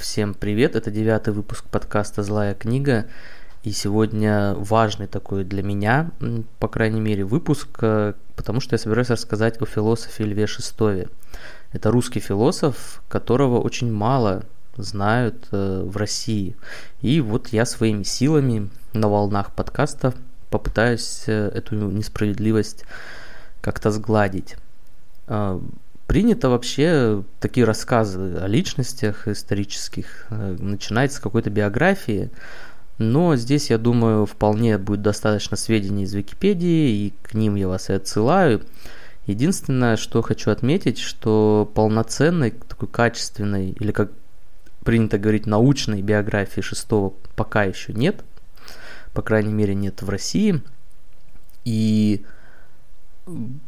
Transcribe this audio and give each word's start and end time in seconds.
Всем 0.00 0.32
привет, 0.32 0.76
это 0.76 0.90
девятый 0.90 1.34
выпуск 1.34 1.66
подкаста 1.66 2.22
«Злая 2.22 2.54
книга», 2.54 3.04
и 3.64 3.70
сегодня 3.70 4.54
важный 4.54 5.06
такой 5.06 5.44
для 5.44 5.62
меня, 5.62 6.10
по 6.58 6.68
крайней 6.68 7.02
мере, 7.02 7.22
выпуск, 7.26 7.68
э, 7.82 8.14
потому 8.34 8.60
что 8.60 8.72
я 8.72 8.78
собираюсь 8.78 9.10
рассказать 9.10 9.60
о 9.60 9.66
философе 9.66 10.24
Льве 10.24 10.46
Шестове. 10.46 11.08
Это 11.72 11.90
русский 11.90 12.20
философ, 12.20 13.02
которого 13.10 13.60
очень 13.60 13.92
мало 13.92 14.44
знают 14.78 15.48
э, 15.52 15.82
в 15.84 15.94
России. 15.98 16.56
И 17.02 17.20
вот 17.20 17.48
я 17.48 17.66
своими 17.66 18.02
силами 18.02 18.70
на 18.94 19.06
волнах 19.06 19.52
подкаста 19.52 20.14
попытаюсь 20.48 21.24
э, 21.26 21.50
эту 21.54 21.74
несправедливость 21.74 22.84
как-то 23.60 23.90
сгладить. 23.90 24.56
Принято 26.10 26.48
вообще 26.48 27.22
такие 27.38 27.64
рассказы 27.64 28.34
о 28.42 28.48
личностях 28.48 29.28
исторических 29.28 30.26
э, 30.30 30.56
начинать 30.58 31.12
с 31.12 31.20
какой-то 31.20 31.50
биографии, 31.50 32.32
но 32.98 33.36
здесь, 33.36 33.70
я 33.70 33.78
думаю, 33.78 34.26
вполне 34.26 34.76
будет 34.76 35.02
достаточно 35.02 35.56
сведений 35.56 36.02
из 36.02 36.12
Википедии, 36.12 37.06
и 37.06 37.14
к 37.22 37.34
ним 37.34 37.54
я 37.54 37.68
вас 37.68 37.90
и 37.90 37.92
отсылаю. 37.92 38.62
Единственное, 39.26 39.96
что 39.96 40.20
хочу 40.20 40.50
отметить, 40.50 40.98
что 40.98 41.70
полноценной, 41.76 42.50
такой 42.50 42.88
качественной, 42.88 43.70
или 43.78 43.92
как 43.92 44.10
принято 44.84 45.16
говорить, 45.16 45.46
научной 45.46 46.02
биографии 46.02 46.60
шестого 46.60 47.14
пока 47.36 47.62
еще 47.62 47.92
нет. 47.92 48.24
По 49.12 49.22
крайней 49.22 49.52
мере, 49.52 49.76
нет 49.76 50.02
в 50.02 50.08
России. 50.08 50.60
И 51.64 52.24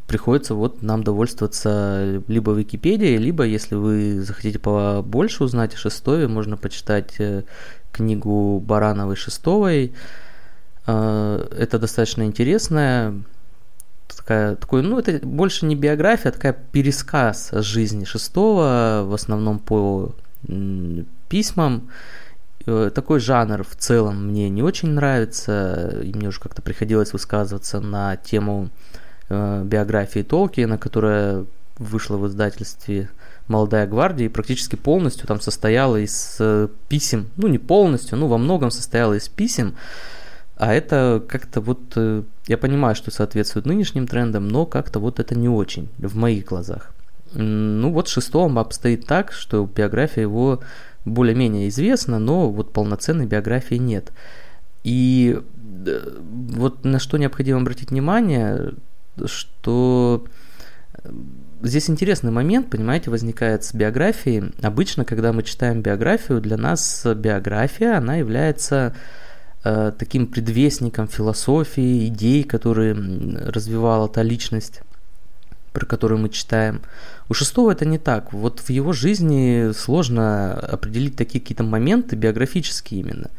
приходится 0.07 0.55
вот 0.55 0.83
нам 0.83 1.05
довольствоваться 1.05 2.23
либо 2.27 2.53
Википедией, 2.53 3.17
либо, 3.17 3.45
если 3.45 3.75
вы 3.75 4.21
захотите 4.21 4.59
побольше 4.59 5.45
узнать 5.45 5.75
о 5.75 5.79
Шестове, 5.79 6.29
можно 6.29 6.57
почитать 6.57 7.15
э, 7.19 7.45
книгу 7.93 8.61
Барановой 8.61 9.17
Шестовой. 9.17 9.93
Э, 10.87 11.49
это 11.57 11.79
достаточно 11.79 12.23
интересная 12.25 13.15
такая, 14.17 14.57
такой, 14.57 14.83
ну, 14.83 14.99
это 14.99 15.25
больше 15.27 15.67
не 15.67 15.75
биография, 15.75 16.31
а 16.31 16.35
такая 16.35 16.53
пересказ 16.53 17.51
жизни 17.53 18.05
Шестого, 18.05 19.03
в 19.05 19.15
основном 19.15 19.59
по 19.59 20.15
письмам. 21.29 21.89
Э, 22.67 22.91
такой 22.95 23.21
жанр 23.21 23.65
в 23.65 23.75
целом 23.77 24.29
мне 24.29 24.49
не 24.49 24.63
очень 24.63 24.91
нравится, 24.91 26.01
и 26.03 26.13
мне 26.13 26.29
уже 26.29 26.41
как-то 26.41 26.63
приходилось 26.63 27.13
высказываться 27.13 27.81
на 27.81 28.17
тему 28.17 28.71
биографии 29.65 30.23
Толкиена, 30.23 30.79
которая 30.79 31.45
вышла 31.79 32.17
в 32.17 32.27
издательстве 32.27 33.11
«Молодая 33.49 33.87
гвардия» 33.87 34.27
и 34.27 34.31
практически 34.31 34.77
полностью 34.77 35.27
там 35.27 35.41
состояла 35.41 35.97
из 35.97 36.37
э, 36.39 36.69
писем, 36.89 37.29
ну 37.37 37.49
не 37.49 37.59
полностью, 37.59 38.19
но 38.19 38.29
во 38.29 38.39
многом 38.39 38.71
состояла 38.71 39.15
из 39.15 39.29
писем, 39.29 39.75
а 40.57 40.73
это 40.73 41.23
как-то 41.27 41.61
вот, 41.61 41.81
э, 41.97 42.23
я 42.47 42.59
понимаю, 42.59 42.95
что 42.95 43.11
соответствует 43.11 43.67
нынешним 43.67 44.07
трендам, 44.07 44.49
но 44.49 44.65
как-то 44.67 45.01
вот 45.01 45.19
это 45.19 45.35
не 45.35 45.49
очень 45.49 45.89
в 45.99 46.17
моих 46.17 46.45
глазах. 46.45 46.93
Ну 47.35 47.91
вот 47.91 48.09
шестом 48.09 48.59
обстоит 48.59 49.07
так, 49.07 49.33
что 49.33 49.65
биография 49.65 50.23
его 50.23 50.61
более-менее 51.05 51.69
известна, 51.69 52.19
но 52.19 52.51
вот 52.51 52.73
полноценной 52.73 53.27
биографии 53.27 53.77
нет. 53.77 54.13
И 54.85 55.41
э, 55.87 56.01
вот 56.21 56.85
на 56.85 56.99
что 56.99 57.17
необходимо 57.17 57.61
обратить 57.61 57.91
внимание, 57.91 58.75
что 59.27 60.25
э, 60.95 61.11
здесь 61.63 61.91
интересный 61.91 62.31
момент, 62.31 62.71
понимаете, 62.71 63.11
возникает 63.11 63.65
с 63.65 63.75
биографией. 63.75 64.53
Обычно, 64.63 65.05
когда 65.05 65.33
мы 65.33 65.43
читаем 65.43 65.83
биографию, 65.83 66.41
для 66.41 66.57
нас 66.57 67.05
биография, 67.05 67.97
она 67.99 68.17
является 68.17 68.95
э, 69.65 69.93
таким 69.99 70.27
предвестником 70.27 71.09
философии, 71.09 72.07
идей, 72.09 72.45
которые 72.45 72.95
развивала 72.95 74.09
та 74.09 74.23
личность, 74.23 74.81
про 75.73 75.87
которую 75.87 76.21
мы 76.21 76.29
читаем. 76.29 76.83
У 77.29 77.35
шестого 77.35 77.71
это 77.71 77.87
не 77.87 77.99
так. 77.99 78.33
Вот 78.33 78.61
в 78.61 78.71
его 78.71 78.93
жизни 78.93 79.73
сложно 79.73 80.53
определить 80.53 81.17
такие 81.17 81.41
какие-то 81.41 81.65
моменты 81.65 82.17
биографические 82.17 83.01
именно. 83.01 83.31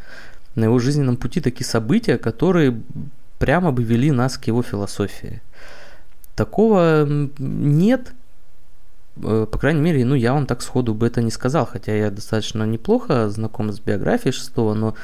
На 0.56 0.66
его 0.66 0.80
жизненном 0.80 1.18
пути 1.18 1.42
такие 1.42 1.66
события, 1.66 2.18
которые 2.18 2.82
прямо 3.40 3.72
бы 3.72 3.84
вели 3.84 4.12
нас 4.12 4.38
к 4.38 4.46
его 4.46 4.62
философии. 4.62 5.42
Такого 6.36 7.06
нет, 7.38 8.14
э, 9.18 9.48
по 9.52 9.58
крайней 9.58 9.82
мере, 9.82 10.06
ну, 10.06 10.16
я 10.16 10.34
вам 10.34 10.46
так 10.46 10.62
сходу 10.62 10.94
бы 10.94 11.08
это 11.08 11.22
не 11.22 11.32
сказал, 11.32 11.66
хотя 11.66 11.96
я 11.96 12.10
достаточно 12.10 12.64
неплохо 12.64 13.30
знаком 13.30 13.72
с 13.72 13.80
биографией 13.80 14.34
шестого, 14.34 14.74
но 14.74 14.96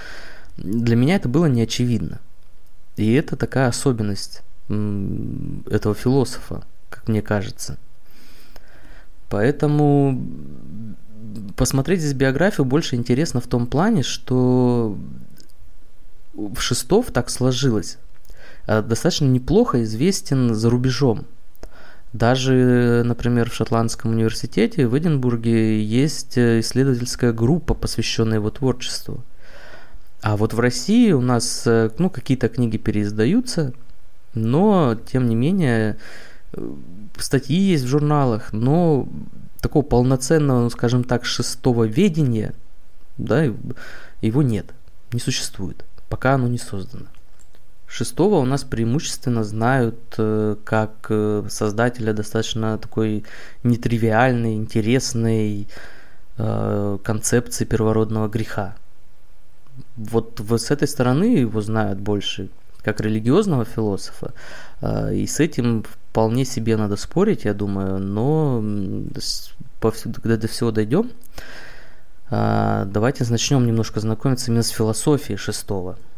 для 0.57 0.95
меня 0.95 1.15
это 1.15 1.29
было 1.29 1.45
не 1.45 1.61
очевидно. 1.61 2.19
И 2.97 3.13
это 3.13 3.35
такая 3.35 3.67
особенность 3.67 4.41
этого 4.67 5.95
философа, 5.95 6.63
как 6.89 7.07
мне 7.07 7.21
кажется. 7.21 7.77
Поэтому 9.29 10.21
посмотреть 11.55 12.01
здесь 12.01 12.13
биографию 12.13 12.65
больше 12.65 12.95
интересно 12.95 13.41
в 13.41 13.47
том 13.47 13.67
плане, 13.67 14.03
что 14.03 14.97
в 16.33 16.59
Шестов 16.59 17.11
так 17.11 17.29
сложилось. 17.29 17.97
Э, 18.69 18.83
достаточно 18.83 19.25
неплохо 19.25 19.81
известен 19.83 20.53
за 20.53 20.69
рубежом. 20.69 21.25
Даже, 22.13 23.01
например, 23.03 23.49
в 23.49 23.55
Шотландском 23.55 24.11
университете 24.11 24.87
в 24.87 24.95
Эдинбурге 24.95 25.83
есть 25.83 26.37
э, 26.37 26.59
исследовательская 26.59 27.33
группа, 27.33 27.73
посвященная 27.73 28.37
его 28.37 28.51
творчеству. 28.51 29.23
А 30.21 30.37
вот 30.37 30.53
в 30.53 30.59
России 30.59 31.11
у 31.13 31.21
нас 31.21 31.63
э, 31.65 31.89
ну, 31.97 32.11
какие-то 32.11 32.47
книги 32.47 32.77
переиздаются, 32.77 33.73
но, 34.35 34.95
тем 35.11 35.27
не 35.27 35.35
менее, 35.35 35.97
статьи 37.17 37.57
есть 37.57 37.85
в 37.85 37.87
журналах, 37.87 38.53
но 38.53 39.09
такого 39.61 39.83
полноценного, 39.83 40.61
ну, 40.61 40.69
скажем 40.69 41.03
так, 41.03 41.25
шестого 41.25 41.85
ведения, 41.85 42.53
да, 43.17 43.45
его 44.21 44.43
нет, 44.43 44.75
не 45.11 45.19
существует, 45.19 45.85
пока 46.07 46.35
оно 46.35 46.47
не 46.47 46.59
создано. 46.59 47.07
Шестого 47.89 48.35
у 48.35 48.45
нас 48.45 48.63
преимущественно 48.63 49.43
знают 49.43 49.97
э, 50.19 50.57
как 50.63 51.07
э, 51.09 51.43
создателя 51.49 52.13
достаточно 52.13 52.77
такой 52.77 53.25
нетривиальной, 53.63 54.53
интересной 54.57 55.67
э, 56.37 56.97
концепции 57.03 57.65
первородного 57.65 58.27
греха. 58.27 58.75
Вот 59.97 60.39
с 60.39 60.69
этой 60.69 60.87
стороны 60.87 61.23
его 61.37 61.61
знают 61.61 61.99
больше 61.99 62.49
как 62.83 63.01
религиозного 63.01 63.65
философа, 63.65 64.33
и 65.11 65.27
с 65.27 65.41
этим 65.41 65.83
вполне 65.83 66.45
себе 66.45 66.77
надо 66.77 66.95
спорить, 66.95 67.43
я 67.43 67.53
думаю, 67.53 67.99
но 67.99 68.63
когда 70.13 70.37
до 70.37 70.47
всего 70.47 70.71
дойдем, 70.71 71.11
давайте 72.29 73.25
начнем 73.29 73.67
немножко 73.67 73.99
знакомиться 73.99 74.49
именно 74.49 74.63
с 74.63 74.69
философией 74.69 75.37
шестого– 75.37 75.97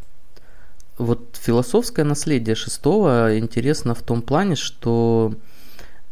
вот 0.97 1.37
философское 1.41 2.03
наследие 2.03 2.55
шестого 2.55 3.37
интересно 3.37 3.95
в 3.95 4.01
том 4.01 4.21
плане, 4.21 4.55
что 4.55 5.33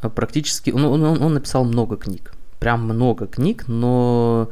э, 0.01 0.09
практически 0.09 0.71
он, 0.71 0.85
он, 0.85 1.21
он 1.21 1.33
написал 1.33 1.65
много 1.65 1.97
книг, 1.97 2.33
прям 2.59 2.83
много 2.83 3.27
книг, 3.27 3.67
но 3.67 4.49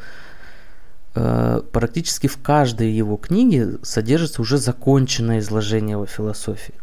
э, 1.15 1.61
практически 1.71 2.27
в 2.27 2.37
каждой 2.41 2.91
его 2.91 3.17
книге 3.17 3.77
содержится 3.81 4.41
уже 4.41 4.57
законченное 4.57 5.39
изложение 5.39 5.93
его 5.93 6.05
философии. 6.05 6.75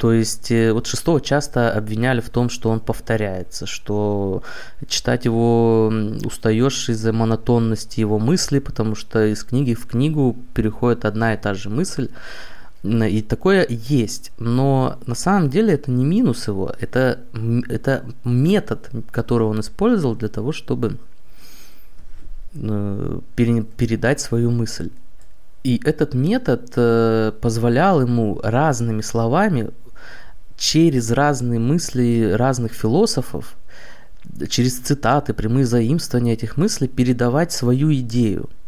То 0.00 0.14
есть 0.14 0.50
э, 0.50 0.72
вот 0.72 0.86
шестого 0.86 1.20
часто 1.20 1.70
обвиняли 1.70 2.22
в 2.22 2.30
том, 2.30 2.48
что 2.48 2.70
он 2.70 2.80
повторяется, 2.80 3.66
что 3.66 4.42
читать 4.88 5.26
его 5.26 5.92
устаешь 6.24 6.88
из-за 6.88 7.12
монотонности 7.12 8.00
его 8.00 8.18
мысли, 8.18 8.60
потому 8.60 8.94
что 8.94 9.26
из 9.26 9.44
книги 9.44 9.74
в 9.74 9.86
книгу 9.86 10.38
переходит 10.54 11.04
одна 11.04 11.34
и 11.34 11.36
та 11.36 11.52
же 11.52 11.68
мысль. 11.68 12.08
И 12.82 13.20
такое 13.20 13.66
есть, 13.68 14.32
но 14.38 14.98
на 15.04 15.14
самом 15.14 15.50
деле 15.50 15.74
это 15.74 15.90
не 15.90 16.02
минус 16.02 16.48
его, 16.48 16.72
это, 16.80 17.20
это 17.68 18.06
метод, 18.24 18.88
который 19.10 19.46
он 19.46 19.60
использовал 19.60 20.16
для 20.16 20.28
того, 20.28 20.52
чтобы 20.52 20.96
э, 22.54 23.20
передать 23.36 24.20
свою 24.20 24.50
мысль. 24.50 24.90
И 25.62 25.78
этот 25.84 26.14
метод 26.14 26.72
э, 26.76 27.32
позволял 27.42 28.00
ему 28.00 28.40
разными 28.42 29.02
словами, 29.02 29.70
через 30.56 31.10
разные 31.10 31.60
мысли 31.60 32.32
разных 32.34 32.72
философов, 32.72 33.56
через 34.48 34.78
цитаты, 34.78 35.34
прямые 35.34 35.66
заимствования 35.66 36.32
этих 36.32 36.56
мыслей 36.56 36.88
передавать 36.88 37.52
свою 37.52 37.92
идею– 37.92 38.48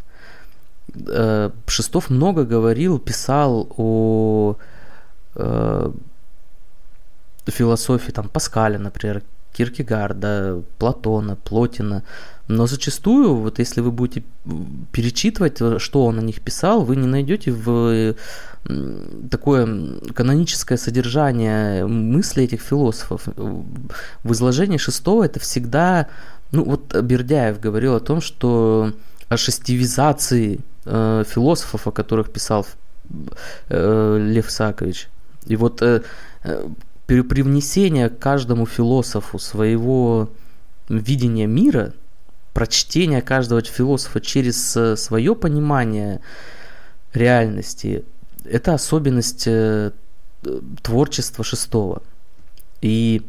Э, 0.94 1.50
Шестов 1.66 2.10
много 2.10 2.44
говорил, 2.44 2.98
писал 2.98 3.68
о 3.76 4.56
э, 5.36 5.92
философии 7.46 8.12
там 8.12 8.28
Паскаля, 8.28 8.78
например, 8.78 9.22
Киркегарда, 9.52 10.62
Платона, 10.78 11.36
Плотина. 11.36 12.02
Но 12.48 12.66
зачастую, 12.66 13.36
вот 13.36 13.58
если 13.58 13.80
вы 13.80 13.90
будете 13.90 14.22
перечитывать, 14.92 15.58
что 15.80 16.04
он 16.04 16.18
о 16.18 16.22
них 16.22 16.40
писал, 16.40 16.82
вы 16.82 16.96
не 16.96 17.06
найдете 17.06 17.52
в 17.52 18.14
такое 19.30 19.98
каноническое 20.14 20.78
содержание 20.78 21.86
мысли 21.86 22.44
этих 22.44 22.60
философов. 22.60 23.22
В 23.26 24.32
изложении 24.32 24.76
шестого 24.76 25.24
это 25.24 25.40
всегда, 25.40 26.08
ну 26.52 26.64
вот 26.64 26.94
Бердяев 26.94 27.60
говорил 27.60 27.94
о 27.96 28.00
том, 28.00 28.20
что 28.20 28.92
о 29.28 29.36
шестивизации 29.36 30.60
э, 30.84 31.24
философов, 31.28 31.86
о 31.86 31.92
которых 31.92 32.30
писал 32.32 32.66
э, 33.68 34.18
Лев 34.20 34.50
Сакович. 34.50 35.08
И 35.46 35.56
вот 35.56 35.82
э, 35.82 36.02
э 36.44 36.68
привнесение 37.06 38.08
каждому 38.08 38.64
философу 38.64 39.38
своего 39.38 40.30
видения 40.88 41.46
мира, 41.46 41.92
прочтение 42.54 43.20
каждого 43.20 43.60
философа 43.60 44.20
через 44.20 44.76
э, 44.76 44.96
свое 44.96 45.34
понимание 45.34 46.20
реальности, 47.12 48.04
это 48.44 48.74
особенность 48.74 49.44
э, 49.46 49.90
творчества 50.82 51.44
шестого. 51.44 52.02
И 52.80 53.22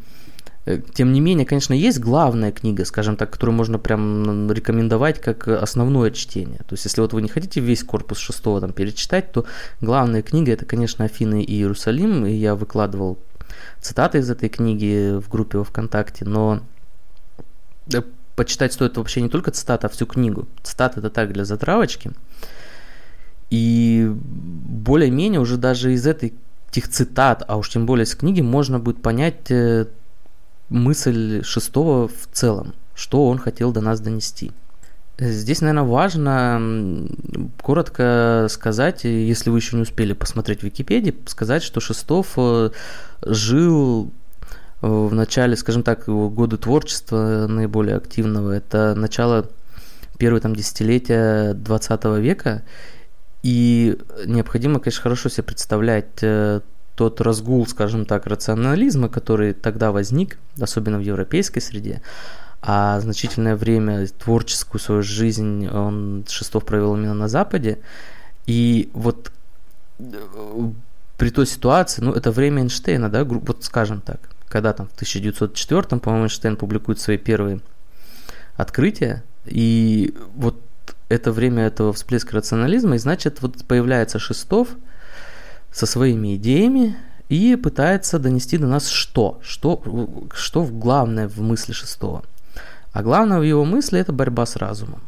тем 0.94 1.12
не 1.12 1.20
менее, 1.20 1.44
конечно, 1.44 1.74
есть 1.74 2.00
главная 2.00 2.50
книга, 2.50 2.86
скажем 2.86 3.16
так, 3.16 3.30
которую 3.30 3.54
можно 3.54 3.78
прям 3.78 4.50
рекомендовать 4.50 5.20
как 5.20 5.46
основное 5.46 6.10
чтение. 6.10 6.58
То 6.58 6.72
есть, 6.72 6.84
если 6.86 7.02
вот 7.02 7.12
вы 7.12 7.20
не 7.20 7.28
хотите 7.28 7.60
весь 7.60 7.84
корпус 7.84 8.18
шестого 8.18 8.60
там 8.60 8.72
перечитать, 8.72 9.30
то 9.30 9.44
главная 9.82 10.22
книга 10.22 10.52
это, 10.52 10.64
конечно, 10.64 11.04
Афины 11.04 11.42
и 11.42 11.52
Иерусалим. 11.52 12.24
И 12.24 12.32
я 12.32 12.54
выкладывал 12.54 13.18
цитаты 13.80 14.18
из 14.18 14.30
этой 14.30 14.48
книги 14.48 15.18
в 15.18 15.28
группе 15.28 15.58
во 15.58 15.64
ВКонтакте, 15.64 16.24
но 16.24 16.60
э, 17.92 18.00
почитать 18.34 18.72
стоит 18.72 18.96
вообще 18.96 19.20
не 19.20 19.28
только 19.28 19.50
цитаты, 19.50 19.86
а 19.86 19.90
всю 19.90 20.06
книгу. 20.06 20.48
Цитаты 20.62 21.00
это 21.00 21.10
так 21.10 21.32
для 21.34 21.44
затравочки. 21.44 22.12
И 23.50 24.10
более-менее 24.10 25.40
уже 25.40 25.58
даже 25.58 25.92
из 25.92 26.06
этой 26.06 26.32
этих 26.70 26.88
цитат, 26.88 27.44
а 27.46 27.56
уж 27.56 27.68
тем 27.68 27.86
более 27.86 28.04
из 28.04 28.14
книги, 28.16 28.40
можно 28.40 28.80
будет 28.80 29.00
понять 29.00 29.50
э, 29.50 29.86
мысль 30.74 31.42
шестого 31.44 32.08
в 32.08 32.28
целом, 32.32 32.74
что 32.94 33.28
он 33.28 33.38
хотел 33.38 33.72
до 33.72 33.80
нас 33.80 34.00
донести. 34.00 34.52
Здесь, 35.16 35.60
наверное, 35.60 35.84
важно 35.84 37.08
коротко 37.62 38.48
сказать, 38.50 39.04
если 39.04 39.50
вы 39.50 39.58
еще 39.58 39.76
не 39.76 39.82
успели 39.82 40.12
посмотреть 40.12 40.60
в 40.60 40.64
Википедии, 40.64 41.14
сказать, 41.26 41.62
что 41.62 41.78
Шестов 41.78 42.32
э, 42.36 42.70
жил 43.22 44.10
в 44.80 45.14
начале, 45.14 45.56
скажем 45.56 45.84
так, 45.84 46.08
его 46.08 46.28
годы 46.28 46.56
творчества 46.58 47.46
наиболее 47.48 47.96
активного. 47.96 48.50
Это 48.50 48.94
начало 48.96 49.48
первого 50.18 50.40
там 50.40 50.56
десятилетия 50.56 51.54
20 51.54 52.04
века, 52.18 52.62
и 53.44 53.96
необходимо, 54.26 54.80
конечно, 54.80 55.02
хорошо 55.02 55.28
себе 55.28 55.44
представлять 55.44 56.22
э, 56.22 56.60
тот 56.96 57.20
разгул, 57.20 57.66
скажем 57.66 58.06
так, 58.06 58.26
рационализма, 58.26 59.08
который 59.08 59.52
тогда 59.52 59.92
возник, 59.92 60.38
особенно 60.60 60.98
в 60.98 61.02
европейской 61.02 61.60
среде, 61.60 62.02
а 62.62 63.00
значительное 63.00 63.56
время, 63.56 64.06
творческую 64.06 64.80
свою 64.80 65.02
жизнь 65.02 65.68
он 65.68 66.24
Шестов 66.28 66.64
провел 66.64 66.96
именно 66.96 67.14
на 67.14 67.28
Западе. 67.28 67.78
И 68.46 68.90
вот 68.94 69.32
э, 69.98 70.04
при 71.18 71.30
той 71.30 71.46
ситуации, 71.46 72.00
ну, 72.00 72.12
это 72.12 72.30
время 72.30 72.62
Эйнштейна, 72.62 73.10
да, 73.10 73.24
вот 73.24 73.64
скажем 73.64 74.00
так, 74.00 74.20
когда 74.48 74.72
там 74.72 74.86
в 74.86 74.94
1904, 74.94 76.00
по-моему, 76.00 76.24
Эйнштейн 76.24 76.56
публикует 76.56 77.00
свои 77.00 77.18
первые 77.18 77.60
открытия, 78.56 79.24
и 79.44 80.14
вот 80.34 80.58
это 81.08 81.32
время 81.32 81.64
этого 81.64 81.92
всплеска 81.92 82.36
рационализма, 82.36 82.94
и 82.94 82.98
значит, 82.98 83.42
вот 83.42 83.64
появляется 83.66 84.18
Шестов 84.18 84.68
со 85.74 85.86
своими 85.86 86.36
идеями 86.36 86.96
и 87.28 87.56
пытается 87.56 88.20
донести 88.20 88.58
до 88.58 88.68
нас 88.68 88.88
что? 88.88 89.40
Что, 89.42 89.82
что 90.32 90.64
главное 90.64 91.28
в 91.28 91.40
мысли 91.40 91.72
Шестого? 91.72 92.22
А 92.92 93.02
главное 93.02 93.40
в 93.40 93.42
его 93.42 93.64
мысли 93.64 93.98
это 93.98 94.12
борьба 94.12 94.46
с 94.46 94.54
разумом. 94.54 95.02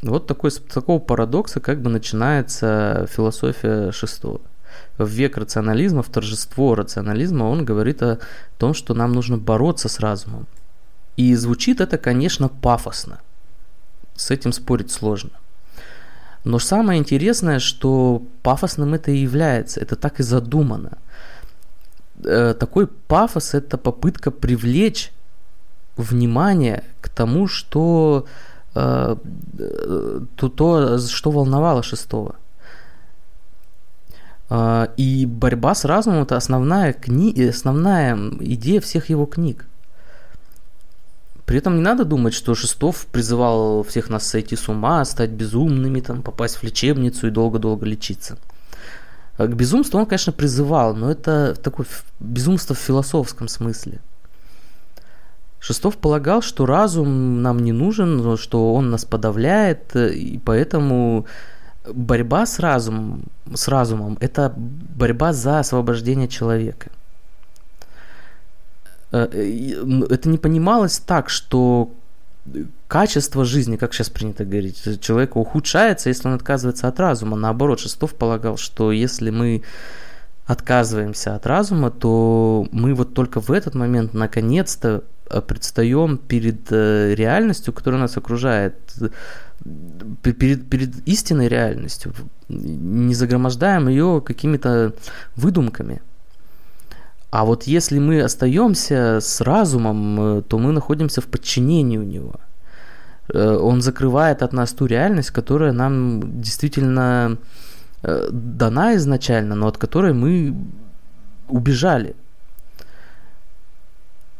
Вот 0.00 0.26
такой, 0.26 0.50
такого 0.52 0.98
парадокса 1.00 1.60
как 1.60 1.82
бы 1.82 1.90
начинается 1.90 3.06
философия 3.10 3.92
Шестого. 3.92 4.40
В 4.96 5.06
век 5.06 5.36
рационализма, 5.36 6.02
в 6.02 6.08
торжество 6.08 6.74
рационализма 6.74 7.44
он 7.44 7.66
говорит 7.66 8.02
о 8.02 8.20
том, 8.56 8.72
что 8.72 8.94
нам 8.94 9.12
нужно 9.12 9.36
бороться 9.36 9.88
с 9.88 10.00
разумом. 10.00 10.46
И 11.16 11.34
звучит 11.34 11.82
это, 11.82 11.98
конечно, 11.98 12.48
пафосно. 12.48 13.18
С 14.14 14.30
этим 14.30 14.52
спорить 14.52 14.90
сложно. 14.90 15.30
Но 16.44 16.58
самое 16.58 16.98
интересное, 16.98 17.58
что 17.58 18.22
пафосным 18.42 18.94
это 18.94 19.10
и 19.10 19.18
является, 19.18 19.80
это 19.80 19.96
так 19.96 20.20
и 20.20 20.22
задумано. 20.22 20.98
Э, 22.24 22.54
такой 22.54 22.86
пафос– 22.86 23.54
это 23.54 23.76
попытка 23.78 24.30
привлечь 24.30 25.12
внимание 25.96 26.84
к 27.00 27.08
тому, 27.08 27.48
что 27.48 28.26
э, 28.74 29.16
то, 30.36 30.48
то, 30.48 30.98
что 30.98 31.30
волновало 31.30 31.82
шестого. 31.82 32.36
Э, 34.50 34.88
и 34.96 35.26
борьба 35.26 35.74
с 35.74 35.84
разумом– 35.84 36.22
это 36.22 36.36
основная, 36.36 36.92
кни... 36.92 37.48
основная 37.48 38.16
идея 38.40 38.80
всех 38.80 39.10
его 39.10 39.26
книг. 39.26 39.66
При 41.48 41.56
этом 41.56 41.76
не 41.76 41.80
надо 41.80 42.04
думать, 42.04 42.34
что 42.34 42.54
Шестов 42.54 43.06
призывал 43.06 43.82
всех 43.82 44.10
нас 44.10 44.26
сойти 44.26 44.54
с 44.54 44.68
ума, 44.68 45.02
стать 45.06 45.30
безумными, 45.30 46.00
там, 46.00 46.20
попасть 46.20 46.56
в 46.56 46.62
лечебницу 46.62 47.26
и 47.26 47.30
долго-долго 47.30 47.86
лечиться. 47.86 48.36
К 49.38 49.48
безумству 49.48 49.98
он, 49.98 50.04
конечно, 50.04 50.30
призывал, 50.30 50.94
но 50.94 51.10
это 51.10 51.54
такое 51.54 51.86
безумство 52.20 52.74
в 52.74 52.78
философском 52.78 53.48
смысле. 53.48 54.00
Шестов 55.58 55.96
полагал, 55.96 56.42
что 56.42 56.66
разум 56.66 57.40
нам 57.40 57.60
не 57.60 57.72
нужен, 57.72 58.36
что 58.36 58.74
он 58.74 58.90
нас 58.90 59.06
подавляет, 59.06 59.96
и 59.96 60.38
поэтому 60.44 61.24
борьба 61.90 62.44
с 62.44 62.58
разумом, 62.58 63.22
с 63.54 63.68
разумом– 63.68 64.18
это 64.20 64.52
борьба 64.54 65.32
за 65.32 65.60
освобождение 65.60 66.28
человека. 66.28 66.90
Э, 69.12 69.28
это 70.10 70.28
не 70.28 70.38
понималось 70.38 70.98
так, 70.98 71.30
что 71.30 71.90
качество 72.86 73.44
жизни, 73.44 73.76
как 73.76 73.92
сейчас 73.92 74.08
принято 74.08 74.44
говорить, 74.44 75.00
человека 75.00 75.38
ухудшается, 75.38 76.08
если 76.08 76.28
он 76.28 76.34
отказывается 76.34 76.88
от 76.88 76.98
разума. 76.98 77.36
Наоборот, 77.36 77.80
Шестов 77.80 78.14
полагал, 78.14 78.56
что 78.56 78.92
если 78.92 79.30
мы 79.30 79.62
отказываемся 80.46 81.34
от 81.34 81.46
разума, 81.46 81.90
то 81.90 82.66
мы 82.72 82.94
вот 82.94 83.12
только 83.12 83.40
в 83.40 83.50
этот 83.50 83.74
момент 83.74 84.14
наконец-то 84.14 85.04
э, 85.28 85.42
предстаем 85.42 86.16
перед 86.16 86.72
э, 86.72 87.14
реальностью, 87.14 87.74
которая 87.74 88.00
нас 88.00 88.16
окружает, 88.16 88.74
перед, 90.22 90.68
перед 90.70 91.06
истинной 91.06 91.48
реальностью, 91.48 92.14
не 92.48 93.14
загромождаем 93.14 93.88
ее 93.88 94.22
какими-то 94.24 94.94
выдумками. 95.36 96.00
А 97.30 97.44
вот 97.44 97.64
если 97.64 97.98
мы 97.98 98.22
остаемся 98.22 99.18
с 99.20 99.40
разумом, 99.42 100.38
э, 100.38 100.42
то 100.42 100.58
мы 100.58 100.72
находимся 100.72 101.20
в 101.20 101.26
подчинении 101.26 101.98
у 101.98 102.02
него. 102.02 102.36
Э, 103.28 103.56
он 103.56 103.82
закрывает 103.82 104.42
от 104.42 104.52
нас 104.54 104.72
ту 104.72 104.86
реальность, 104.86 105.30
которая 105.30 105.72
нам 105.72 106.40
действительно 106.40 107.36
э, 108.02 108.28
дана 108.32 108.96
изначально, 108.96 109.54
но 109.54 109.66
от 109.66 109.76
которой 109.76 110.14
мы 110.14 110.56
убежали. 111.48 112.16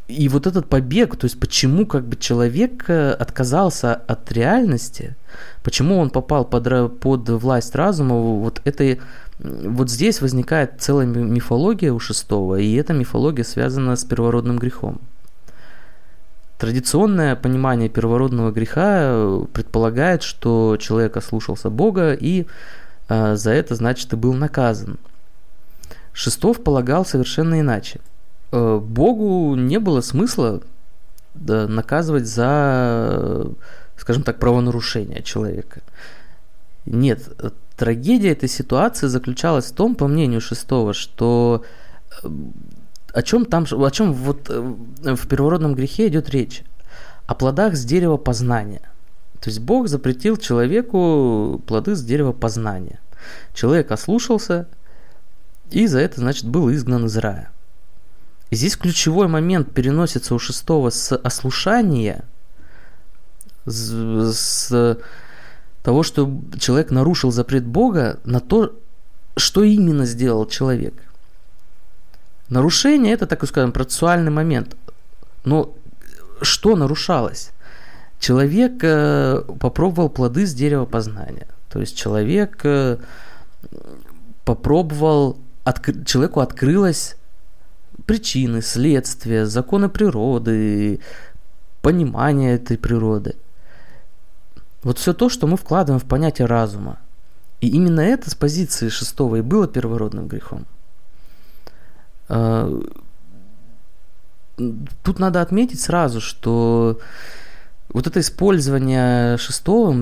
И 0.08 0.30
вот 0.30 0.46
этот 0.46 0.70
побег, 0.70 1.16
то 1.16 1.26
есть 1.26 1.38
почему 1.38 1.84
как 1.84 2.04
бы 2.04 2.16
человек 2.16 2.88
отказался 2.88 3.94
от 3.94 4.32
реальности, 4.32 5.16
почему 5.62 5.98
он 5.98 6.08
попал 6.08 6.46
под, 6.46 6.98
под 7.00 7.28
власть 7.28 7.74
разума, 7.74 8.14
вот 8.14 8.62
это 8.64 8.96
вот 9.38 9.90
здесь 9.90 10.20
возникает 10.20 10.80
целая 10.80 11.06
мифология 11.06 11.92
у 11.92 12.00
шестого, 12.00 12.56
и 12.56 12.74
эта 12.74 12.92
мифология 12.92 13.44
связана 13.44 13.94
с 13.94 14.04
первородным 14.04 14.58
грехом. 14.58 15.00
Традиционное 16.58 17.36
понимание 17.36 17.88
первородного 17.88 18.50
греха 18.50 18.98
э, 19.02 19.44
предполагает, 19.52 20.24
что 20.24 20.76
человек 20.80 21.16
ослушался 21.16 21.70
Бога 21.70 22.14
и 22.14 22.46
э, 23.08 23.36
за 23.36 23.52
это, 23.52 23.76
значит, 23.76 24.12
и 24.12 24.16
был 24.16 24.34
наказан. 24.34 24.98
Шестов 26.12 26.64
полагал 26.64 27.06
совершенно 27.06 27.60
иначе. 27.60 28.00
Э, 28.50 28.80
Богу 28.82 29.54
не 29.54 29.78
было 29.78 30.00
смысла 30.00 30.62
да, 31.34 31.68
наказывать 31.68 32.26
за, 32.26 33.46
скажем 33.96 34.24
так, 34.24 34.40
правонарушение 34.40 35.22
человека. 35.22 35.80
Нет, 36.86 37.20
трагедия 37.78 38.32
этой 38.32 38.48
ситуации 38.48 39.06
заключалась 39.06 39.66
в 39.66 39.74
том, 39.74 39.94
по 39.94 40.08
мнению 40.08 40.40
шестого, 40.40 40.92
что 40.92 41.64
э, 42.22 42.28
о 43.14 43.22
чем 43.22 43.46
там, 43.46 43.64
о 43.70 43.90
чем 43.90 44.12
вот 44.12 44.50
э, 44.50 44.60
в 44.60 45.28
первородном 45.28 45.74
грехе 45.74 46.08
идет 46.08 46.28
речь? 46.28 46.64
О 47.26 47.34
плодах 47.34 47.76
с 47.76 47.84
дерева 47.84 48.16
познания. 48.16 48.82
То 49.40 49.50
есть 49.50 49.60
Бог 49.60 49.88
запретил 49.88 50.36
человеку 50.36 51.62
плоды 51.66 51.94
с 51.94 52.02
дерева 52.02 52.32
познания. 52.32 52.98
Человек 53.54 53.92
ослушался, 53.92 54.66
и 55.70 55.86
за 55.86 56.00
это, 56.00 56.20
значит, 56.20 56.46
был 56.46 56.70
изгнан 56.72 57.06
из 57.06 57.16
рая. 57.16 57.50
И 58.50 58.56
здесь 58.56 58.76
ключевой 58.76 59.28
момент 59.28 59.72
переносится 59.72 60.34
у 60.34 60.38
шестого 60.38 60.90
с 60.90 61.14
ослушания, 61.16 62.24
с, 63.66 63.92
с 64.32 64.98
того, 65.88 66.02
что 66.02 66.30
человек 66.60 66.90
нарушил 66.90 67.32
запрет 67.32 67.64
Бога, 67.64 68.18
на 68.24 68.40
то, 68.40 68.78
что 69.38 69.62
именно 69.62 70.04
сделал 70.04 70.44
человек. 70.46 70.92
Нарушение– 72.50 73.14
это, 73.14 73.26
так 73.26 73.42
скажем, 73.46 73.72
процессуальный 73.72 74.30
момент. 74.30 74.76
Но 75.46 75.74
что 76.42 76.76
нарушалось? 76.76 77.52
Человек 78.20 78.84
э, 78.84 79.42
попробовал 79.58 80.10
плоды 80.10 80.46
с 80.46 80.52
дерева 80.52 80.84
познания. 80.84 81.46
То 81.70 81.80
есть 81.80 81.96
человек 81.96 82.60
э, 82.64 82.98
попробовал, 84.44 85.38
отк... 85.64 86.04
человеку 86.04 86.40
открылось 86.40 87.16
причины, 88.04 88.60
следствия, 88.60 89.46
законы 89.46 89.88
природы, 89.88 91.00
понимание 91.80 92.56
этой 92.56 92.76
природы. 92.76 93.36
Вот 94.82 94.98
все 94.98 95.12
то, 95.12 95.28
что 95.28 95.46
мы 95.46 95.56
вкладываем 95.56 96.00
в 96.00 96.04
понятие 96.04 96.46
разума. 96.46 96.98
И 97.60 97.68
именно 97.68 98.00
это 98.00 98.30
с 98.30 98.34
позиции 98.34 98.88
шестого 98.88 99.36
и 99.36 99.40
было 99.40 99.66
первородным 99.66 100.28
грехом. 100.28 100.66
А, 102.28 102.80
тут 105.02 105.18
надо 105.18 105.40
отметить 105.40 105.80
сразу, 105.80 106.20
что 106.20 107.00
вот 107.90 108.06
это 108.06 108.20
использование 108.20 109.38
шестого 109.38 109.92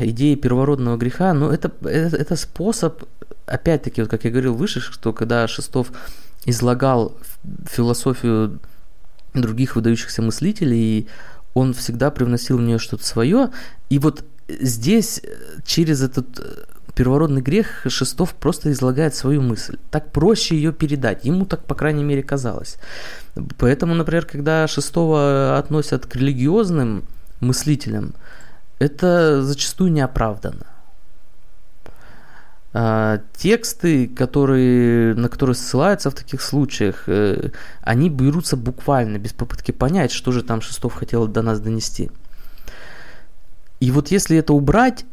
идеи 0.00 0.34
первородного 0.34 0.96
греха, 0.96 1.34
ну 1.34 1.50
это, 1.50 1.70
это, 1.82 2.16
это 2.16 2.36
способ, 2.36 3.04
опять-таки, 3.46 4.00
вот 4.00 4.10
как 4.10 4.24
я 4.24 4.30
говорил 4.30 4.54
выше, 4.54 4.80
что 4.80 5.12
когда 5.12 5.46
Шестов 5.46 5.92
излагал 6.46 7.16
философию 7.66 8.58
других 9.34 9.76
выдающихся 9.76 10.22
мыслителей, 10.22 11.08
он 11.54 11.72
всегда 11.72 12.10
привносил 12.10 12.58
в 12.58 12.62
нее 12.62 12.78
что-то 12.78 13.04
свое. 13.04 13.50
И 13.88 13.98
вот 13.98 14.24
здесь 14.48 15.22
через 15.64 16.02
этот 16.02 16.38
э, 16.38 16.64
первородный 16.94 17.42
грех 17.42 17.86
Шестов 17.88 18.34
просто 18.34 18.72
излагает 18.72 19.14
свою 19.14 19.40
мысль. 19.40 19.78
Так 19.90 20.12
проще 20.12 20.56
ее 20.56 20.72
передать. 20.72 21.24
Ему 21.24 21.46
так, 21.46 21.64
по 21.64 21.74
крайней 21.74 22.04
мере, 22.04 22.22
казалось. 22.22 22.76
Поэтому, 23.58 23.94
например, 23.94 24.26
когда 24.26 24.66
Шестого 24.66 25.56
относят 25.58 26.06
к 26.06 26.16
религиозным 26.16 27.04
мыслителям, 27.40 28.14
это 28.78 29.42
зачастую 29.42 29.92
неоправданно. 29.92 30.66
А, 32.76 33.20
тексты, 33.36 34.08
которые, 34.08 35.14
на 35.14 35.28
которые 35.28 35.54
ссылаются 35.54 36.10
в 36.10 36.14
таких 36.14 36.42
случаях, 36.42 37.04
э, 37.06 37.50
они 37.82 38.10
берутся 38.10 38.56
буквально, 38.56 39.18
без 39.18 39.32
попытки 39.32 39.70
понять, 39.70 40.10
что 40.10 40.32
же 40.32 40.42
там 40.42 40.60
Шестов 40.60 40.92
хотел 40.94 41.28
до 41.28 41.42
нас 41.42 41.60
донести. 41.60 42.10
И 43.78 43.92
вот 43.92 44.10
если 44.10 44.36
это 44.36 44.52
убрать, 44.54 45.04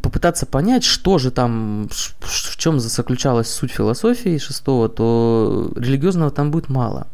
попытаться 0.00 0.46
понять, 0.46 0.84
что 0.84 1.18
же 1.18 1.32
там, 1.32 1.88
в 2.20 2.56
чем 2.56 2.78
заключалась 2.78 3.50
суть 3.50 3.72
философии 3.72 4.38
Шестого, 4.38 4.88
то 4.88 5.72
религиозного 5.74 6.30
там 6.30 6.52
будет 6.52 6.68
мало. 6.68 7.08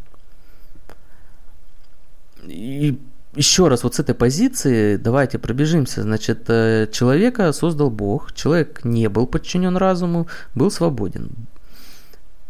И 2.42 2.98
еще 3.36 3.68
раз, 3.68 3.82
вот 3.84 3.94
с 3.94 4.00
этой 4.00 4.14
позиции 4.14 4.96
давайте 4.96 5.38
пробежимся. 5.38 6.02
Значит, 6.02 6.44
э, 6.48 6.88
человека 6.92 7.52
создал 7.52 7.90
Бог, 7.90 8.32
человек 8.34 8.84
не 8.84 9.08
был 9.08 9.26
подчинен 9.26 9.76
разуму, 9.76 10.26
был 10.54 10.70
свободен. 10.70 11.30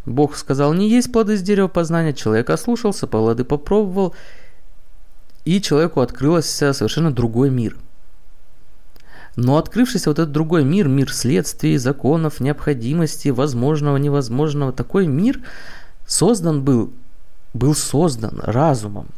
Бог 0.07 0.37
сказал, 0.37 0.75
не 0.75 0.89
есть 0.89 1.13
плоды 1.13 1.37
с 1.37 1.43
дерева 1.43 1.69
познания, 1.69 2.13
человек 2.13 2.51
ослушался, 2.51 3.07
плоды 3.07 3.45
попробовал, 3.45 4.15
и 5.45 5.61
человеку 5.61 6.01
открылся 6.01 6.73
совершенно 6.73 7.11
другой 7.11 7.51
мир. 7.51 7.77
Но 9.37 9.57
открывшийся 9.57 10.11
вот 10.11 10.19
этот 10.19 10.33
другой 10.33 10.65
мир, 10.65 10.89
мир 10.89 11.13
следствий, 11.13 11.77
законов, 11.77 12.41
необходимости, 12.41 13.31
возможного, 13.31 13.97
невозможного, 13.97 14.73
такой 14.73 15.07
мир 15.07 15.41
создан 16.07 16.63
был, 16.63 16.93
был 17.53 17.75
создан 17.75 18.41
разумом. 18.43 19.09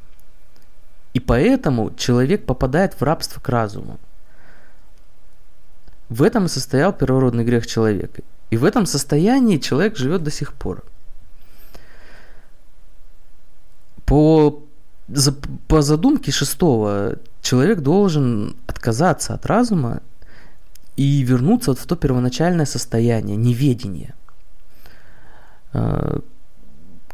И 1.16 1.20
поэтому 1.20 1.94
человек 1.96 2.44
попадает 2.44 3.00
в 3.00 3.02
рабство 3.02 3.40
к 3.40 3.48
разуму. 3.48 3.98
В 6.10 6.22
этом 6.22 6.44
и 6.44 6.48
состоял 6.48 6.92
первородный 6.92 7.42
грех 7.42 7.66
человека. 7.66 8.20
И 8.50 8.58
в 8.58 8.64
этом 8.66 8.84
состоянии 8.84 9.56
человек 9.56 9.96
живет 9.96 10.22
до 10.22 10.30
сих 10.30 10.52
пор. 10.52 10.84
По, 14.04 14.62
за, 15.08 15.32
по 15.68 15.80
задумке 15.80 16.32
шестого, 16.32 17.16
человек 17.40 17.80
должен 17.80 18.54
отказаться 18.66 19.32
от 19.32 19.46
разума 19.46 20.02
и 20.96 21.22
вернуться 21.22 21.70
вот 21.70 21.78
в 21.78 21.86
то 21.86 21.96
первоначальное 21.96 22.66
состояние, 22.66 23.38
неведения. 23.38 24.14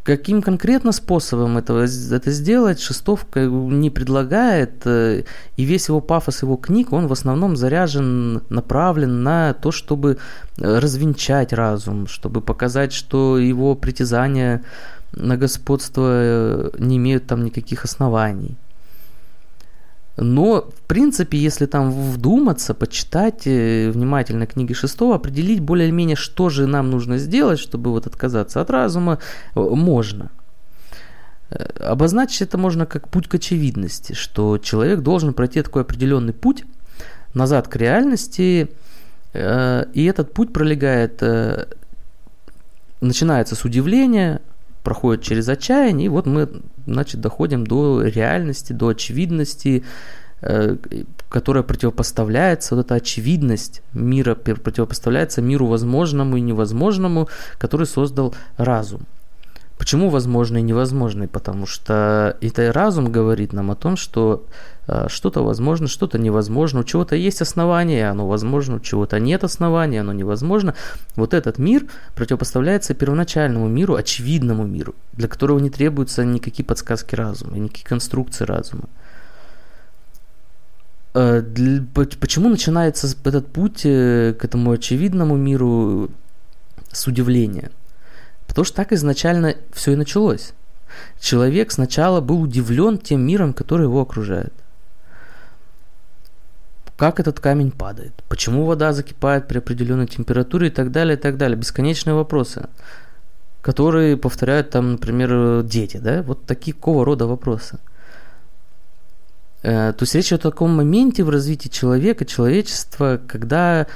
Каким 0.05 0.43
конкретно 0.43 0.91
способом 0.93 1.59
этого, 1.59 1.85
это 1.85 2.31
сделать, 2.33 2.81
Шестов 2.81 3.25
не 3.37 3.89
предлагает, 3.89 4.85
э, 4.85 5.23
и 5.57 5.65
весь 5.65 5.89
его 5.89 6.01
пафос 6.01 6.43
его 6.43 6.57
книг, 6.57 6.93
он 6.93 7.07
в 7.07 7.13
основном 7.13 7.57
заряжен, 7.57 8.43
направлен 8.49 9.23
на 9.23 9.53
то, 9.55 9.71
чтобы 9.71 10.19
э, 10.59 10.79
развенчать 10.79 11.53
разум, 11.53 12.09
чтобы 12.09 12.41
показать, 12.41 12.93
что 12.93 13.39
его 13.39 13.77
притязания 13.77 14.63
на 15.13 15.37
господство 15.37 16.09
э, 16.11 16.71
не 16.79 16.97
имеют 16.97 17.27
там 17.27 17.45
никаких 17.45 17.85
оснований. 17.85 18.57
Но, 20.17 20.69
в 20.77 20.83
принципе, 20.87 21.39
если 21.39 21.67
там 21.67 21.91
вдуматься, 21.91 22.75
почитать 22.75 23.47
э, 23.47 23.91
внимательно 23.91 24.47
книги 24.47 24.75
шестого, 24.75 25.15
определить 25.15 25.61
более-менее, 25.61 26.17
что 26.17 26.51
же 26.51 26.67
нам 26.67 26.91
нужно 26.91 27.17
сделать, 27.19 27.59
чтобы 27.59 27.91
вот 27.91 28.07
отказаться 28.07 28.61
от 28.61 28.71
разума, 28.71 29.19
э, 29.55 29.61
можно. 29.61 30.31
Э, 31.51 31.65
обозначить 31.81 32.43
это 32.43 32.59
можно 32.59 32.85
как 32.85 33.09
путь 33.09 33.27
к 33.27 33.37
очевидности, 33.37 34.13
что 34.13 34.59
человек 34.59 35.01
должен 35.01 35.33
пройти 35.33 35.63
такой 35.63 35.83
определенный 35.83 36.35
путь 36.35 36.65
назад 37.33 37.69
к 37.69 37.77
реальности, 37.77 38.69
и 39.35 40.07
этот 40.07 40.35
путь 40.35 40.53
пролегает, 40.53 41.23
начинается 43.01 43.55
с 43.55 43.65
удивления, 43.65 44.43
проходит 44.83 45.23
через 45.23 45.49
отчаяние, 45.49 46.07
и 46.07 46.09
вот 46.09 46.27
мы, 46.27 46.49
значит, 46.87 47.21
доходим 47.21 47.67
до 47.67 48.03
реальности, 48.03 48.73
до 48.73 48.89
очевидности, 48.89 49.85
э, 50.41 50.77
которая 51.29 51.63
противопоставляется, 51.63 52.75
вот 52.75 52.87
эта 52.87 52.95
очевидность 52.97 53.83
мира 53.93 54.35
противопоставляется 54.35 55.41
миру 55.43 55.67
возможному 55.67 56.37
и 56.37 56.41
невозможному, 56.41 57.29
который 57.59 57.87
создал 57.87 58.35
разум. 58.57 59.07
Почему 59.83 60.11
возможно 60.11 60.59
и 60.59 60.63
невозможно? 60.63 61.27
Потому 61.27 61.67
что 61.67 62.37
это 62.41 62.73
разум 62.73 63.11
говорит 63.11 63.53
нам 63.53 63.73
о 63.73 63.75
том, 63.75 63.97
что 63.97 64.47
э, 64.87 65.09
что-то 65.09 65.43
возможно, 65.43 65.89
что-то 65.89 66.19
невозможно, 66.19 66.81
у 66.81 66.85
чего-то 66.85 67.17
есть 67.17 67.43
основания, 67.43 68.09
оно 68.09 68.29
возможно, 68.29 68.77
у 68.77 68.79
чего-то 68.79 69.19
нет 69.19 69.43
основания, 69.43 70.03
оно 70.03 70.13
невозможно. 70.13 70.77
Вот 71.17 71.35
этот 71.35 71.59
мир 71.59 71.87
противопоставляется 72.15 72.95
первоначальному 72.95 73.67
миру, 73.67 73.97
очевидному 73.97 74.65
миру, 74.65 74.95
для 75.15 75.27
которого 75.27 75.59
не 75.59 75.69
требуются 75.69 76.25
никакие 76.25 76.65
подсказки 76.65 77.17
разума, 77.17 77.59
никакие 77.59 77.85
конструкции 77.85 78.45
разума. 78.45 78.85
Э, 81.15 81.43
почему 82.21 82.51
начинается 82.51 83.09
этот 83.25 83.49
путь 83.49 83.81
э, 83.83 84.33
к 84.39 84.45
этому 84.45 84.71
очевидному 84.71 85.35
миру 85.35 86.09
с 86.93 87.09
удивления? 87.09 87.73
Потому 88.47 88.65
что 88.65 88.77
так 88.77 88.93
изначально 88.93 89.55
все 89.73 89.93
и 89.93 89.97
началось. 89.97 90.53
Человек 91.21 91.73
сначала 91.73 92.21
был 92.21 92.43
удивлен 92.43 92.99
тем 92.99 93.27
миром, 93.27 93.53
который 93.55 93.85
его 93.85 94.01
окружает. 94.01 94.53
Как 96.97 97.19
этот 97.19 97.41
камень 97.41 97.73
падает? 97.73 98.13
Почему 98.29 98.65
вода 98.65 98.93
закипает 98.93 99.49
при 99.49 99.59
определенной 99.59 100.07
температуре 100.07 100.69
и 100.69 100.71
так 100.71 100.93
далее, 100.93 101.17
и 101.17 101.21
так 101.21 101.37
далее. 101.37 101.57
Бесконечные 101.57 102.15
вопросы, 102.15 102.69
которые 103.61 104.17
повторяют 104.17 104.71
там, 104.71 104.93
например, 104.93 105.63
дети, 105.63 105.97
да? 105.97 106.23
Вот 106.23 106.45
такого 106.45 107.05
рода 107.05 107.27
вопросы. 107.27 107.79
Э, 109.63 109.93
то 109.93 110.03
есть 110.03 110.15
речь 110.15 110.33
о 110.33 110.39
таком 110.39 110.75
моменте 110.75 111.23
в 111.25 111.31
развитии 111.31 111.69
человека, 111.69 112.25
человечества, 112.25 113.21
когда 113.27 113.87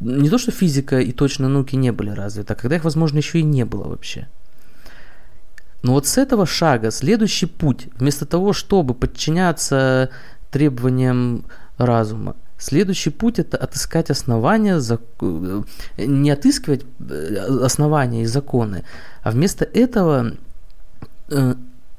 не 0.00 0.28
то, 0.28 0.38
что 0.38 0.50
физика 0.50 1.00
и 1.00 1.12
точные 1.12 1.48
науки 1.48 1.76
не 1.76 1.92
были 1.92 2.10
развиты, 2.10 2.52
а 2.52 2.56
когда 2.56 2.76
их, 2.76 2.84
возможно, 2.84 3.18
еще 3.18 3.40
и 3.40 3.42
не 3.42 3.64
было 3.64 3.88
вообще. 3.88 4.28
Но 5.82 5.92
вот 5.92 6.06
с 6.06 6.18
этого 6.18 6.46
шага 6.46 6.90
следующий 6.90 7.46
путь, 7.46 7.88
вместо 7.96 8.26
того, 8.26 8.52
чтобы 8.52 8.94
подчиняться 8.94 10.10
требованиям 10.50 11.44
разума, 11.78 12.36
следующий 12.58 13.10
путь 13.10 13.40
это 13.40 13.56
отыскать 13.56 14.10
основания, 14.10 14.80
э, 14.80 15.62
не 15.98 16.30
отыскивать 16.30 16.84
э, 17.00 17.36
основания 17.64 18.22
и 18.22 18.26
законы, 18.26 18.84
а 19.22 19.32
вместо 19.32 19.64
этого 19.64 20.32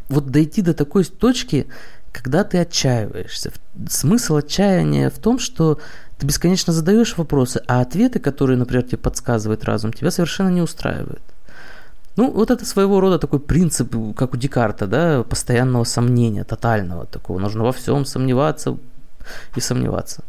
вот 0.10 0.28
дойти 0.28 0.62
до 0.62 0.76
такой 0.76 1.06
точки, 1.06 1.66
когда 2.13 2.43
ты 2.43 2.60
отчаиваешься. 2.60 3.51
Смысл 3.89 4.38
отчаяния 4.38 5.10
в 5.10 5.17
том, 5.20 5.39
что 5.39 5.79
ты 6.17 6.27
бесконечно 6.27 6.72
задаешь 6.72 7.17
вопросы, 7.17 7.62
а 7.67 7.82
ответы, 7.82 8.20
которые, 8.20 8.58
например, 8.58 8.84
тебе 8.84 9.00
подсказывает 9.00 9.65
разум, 9.65 9.91
тебя 9.91 10.12
совершенно 10.12 10.50
не 10.50 10.62
устраивают. 10.62 11.24
Ну, 12.15 12.32
вот 12.32 12.51
это 12.51 12.63
своего 12.65 13.00
рода 13.00 13.17
такой 13.17 13.39
принцип, 13.39 13.96
как 14.15 14.34
у 14.34 14.38
Декарта, 14.38 14.86
да, 14.86 15.24
постоянного 15.24 15.84
сомнения, 15.84 16.43
тотального 16.43 17.08
такого. 17.08 17.39
Нужно 17.39 17.63
во 17.63 17.72
всем 17.72 18.05
сомневаться 18.05 18.77
и 19.55 19.60
сомневаться. 19.60 20.24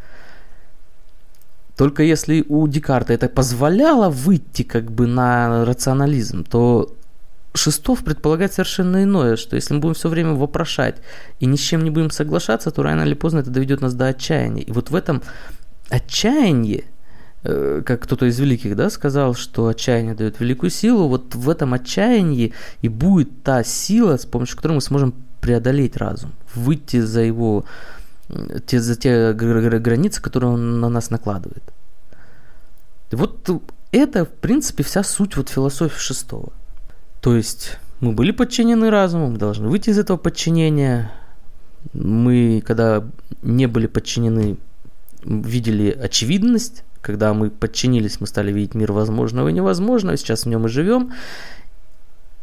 Только 1.76 2.02
если 2.02 2.44
у 2.48 2.66
Декарта 2.68 3.12
это 3.12 3.28
позволяло 3.28 4.08
выйти 4.08 4.62
как 4.62 4.90
бы 4.90 5.06
на 5.06 5.66
рационализм, 5.66 6.44
то 6.44 6.94
Шестов 7.56 8.02
предполагает 8.02 8.52
совершенно 8.52 9.04
иное, 9.04 9.36
что 9.36 9.54
если 9.54 9.74
мы 9.74 9.80
будем 9.80 9.94
все 9.94 10.08
время 10.08 10.32
вопрошать 10.32 10.96
и 11.38 11.46
ни 11.46 11.54
с 11.54 11.60
чем 11.60 11.84
не 11.84 11.90
будем 11.90 12.10
соглашаться, 12.10 12.72
то 12.72 12.82
рано 12.82 13.02
или 13.02 13.14
поздно 13.14 13.38
это 13.38 13.50
доведет 13.50 13.80
нас 13.80 13.94
до 13.94 14.08
отчаяния. 14.08 14.62
И 14.64 14.72
вот 14.72 14.90
в 14.90 14.96
этом 14.96 15.22
отчаянии, 15.88 16.84
э, 17.44 17.82
как 17.86 18.02
кто-то 18.02 18.26
из 18.26 18.40
великих 18.40 18.74
да, 18.74 18.90
сказал, 18.90 19.34
что 19.34 19.68
отчаяние 19.68 20.14
дает 20.14 20.40
великую 20.40 20.70
силу, 20.70 21.06
вот 21.06 21.36
в 21.36 21.48
этом 21.48 21.74
отчаянии 21.74 22.52
и 22.82 22.88
будет 22.88 23.44
та 23.44 23.62
сила, 23.62 24.16
с 24.16 24.26
помощью 24.26 24.56
которой 24.56 24.72
мы 24.72 24.80
сможем 24.80 25.14
преодолеть 25.40 25.96
разум, 25.96 26.32
выйти 26.56 27.00
за 27.00 27.20
его, 27.20 27.64
те, 28.66 28.80
за 28.80 28.96
те 28.96 29.32
границы, 29.32 30.20
которые 30.20 30.54
он 30.54 30.80
на 30.80 30.88
нас 30.88 31.10
накладывает. 31.10 31.62
Вот 33.12 33.48
это, 33.92 34.24
в 34.24 34.30
принципе, 34.30 34.82
вся 34.82 35.04
суть 35.04 35.36
вот 35.36 35.50
философии 35.50 36.00
шестого– 36.00 36.52
то 37.24 37.34
есть 37.34 37.78
мы 38.00 38.12
были 38.12 38.32
подчинены 38.32 38.90
разуму, 38.90 39.30
мы 39.30 39.38
должны 39.38 39.66
выйти 39.66 39.88
из 39.88 39.98
этого 39.98 40.18
подчинения. 40.18 41.10
Мы, 41.94 42.62
когда 42.66 43.02
не 43.40 43.64
были 43.64 43.86
подчинены, 43.86 44.58
видели 45.22 45.90
очевидность. 45.90 46.84
Когда 47.00 47.32
мы 47.32 47.48
подчинились, 47.48 48.20
мы 48.20 48.26
стали 48.26 48.52
видеть 48.52 48.74
мир 48.74 48.92
возможного 48.92 49.48
и 49.48 49.54
невозможного. 49.54 50.18
Сейчас 50.18 50.42
в 50.42 50.48
нем 50.50 50.66
и 50.66 50.68
живем. 50.68 51.14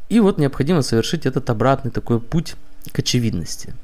И 0.09 0.19
вот 0.19 0.39
необходимо 0.39 0.81
совершить 0.81 1.27
этот 1.27 1.51
обратный 1.51 1.91
такой 1.91 2.19
путь 2.19 2.55
к 2.91 2.97
очевидности. 2.97 3.75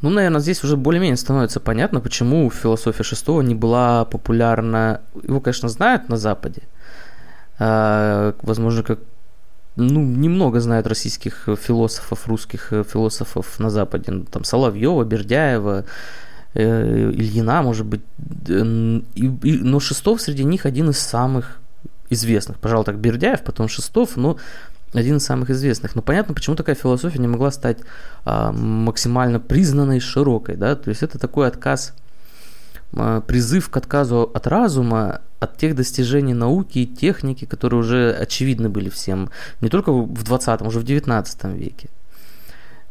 Ну, 0.00 0.08
наверное, 0.08 0.40
здесь 0.40 0.64
уже 0.64 0.78
более-менее 0.78 1.18
становится 1.18 1.60
понятно, 1.60 2.00
почему 2.00 2.50
философия 2.50 3.02
шестого 3.02 3.42
не 3.42 3.54
была 3.54 4.06
популярна. 4.06 5.02
Его, 5.22 5.42
конечно, 5.42 5.68
знают 5.68 6.08
на 6.08 6.16
Западе. 6.16 6.62
А, 7.58 8.34
возможно, 8.40 8.82
как 8.82 9.00
ну, 9.76 10.00
немного 10.00 10.60
знают 10.60 10.86
российских 10.86 11.48
философов, 11.60 12.28
русских 12.28 12.72
э, 12.72 12.84
философов 12.84 13.58
на 13.58 13.70
Западе. 13.70 14.12
Ну, 14.12 14.24
там 14.24 14.44
Соловьева, 14.44 15.04
Бердяева, 15.04 15.84
э, 16.54 17.10
Ильина, 17.10 17.62
может 17.62 17.86
быть. 17.86 18.02
Э, 18.48 18.62
но 18.62 19.80
Шестов 19.80 20.20
среди 20.20 20.44
них 20.44 20.66
один 20.66 20.90
из 20.90 20.98
самых 20.98 21.60
известных. 22.08 22.58
Пожалуй, 22.58 22.84
так 22.84 22.98
Бердяев, 22.98 23.42
потом 23.42 23.68
Шестов, 23.68 24.16
но 24.16 24.36
один 24.92 25.16
из 25.16 25.24
самых 25.24 25.50
известных. 25.50 25.96
Но 25.96 26.02
понятно, 26.02 26.34
почему 26.34 26.56
такая 26.56 26.76
философия 26.76 27.18
не 27.18 27.26
могла 27.26 27.50
стать 27.50 27.78
а, 28.24 28.52
максимально 28.52 29.40
признанной, 29.40 30.00
широкой. 30.00 30.56
Да? 30.56 30.76
То 30.76 30.90
есть 30.90 31.02
это 31.02 31.18
такой 31.18 31.48
отказ 31.48 31.94
призыв 33.26 33.70
к 33.70 33.76
отказу 33.76 34.30
от 34.34 34.46
разума, 34.46 35.20
от 35.40 35.56
тех 35.56 35.74
достижений 35.74 36.34
науки 36.34 36.78
и 36.78 36.86
техники, 36.86 37.44
которые 37.44 37.80
уже 37.80 38.12
очевидны 38.12 38.68
были 38.68 38.88
всем, 38.88 39.30
не 39.60 39.68
только 39.68 39.92
в 39.92 40.22
20-м, 40.22 40.66
уже 40.66 40.80
в 40.80 40.84
19 40.84 41.44
веке. 41.44 41.88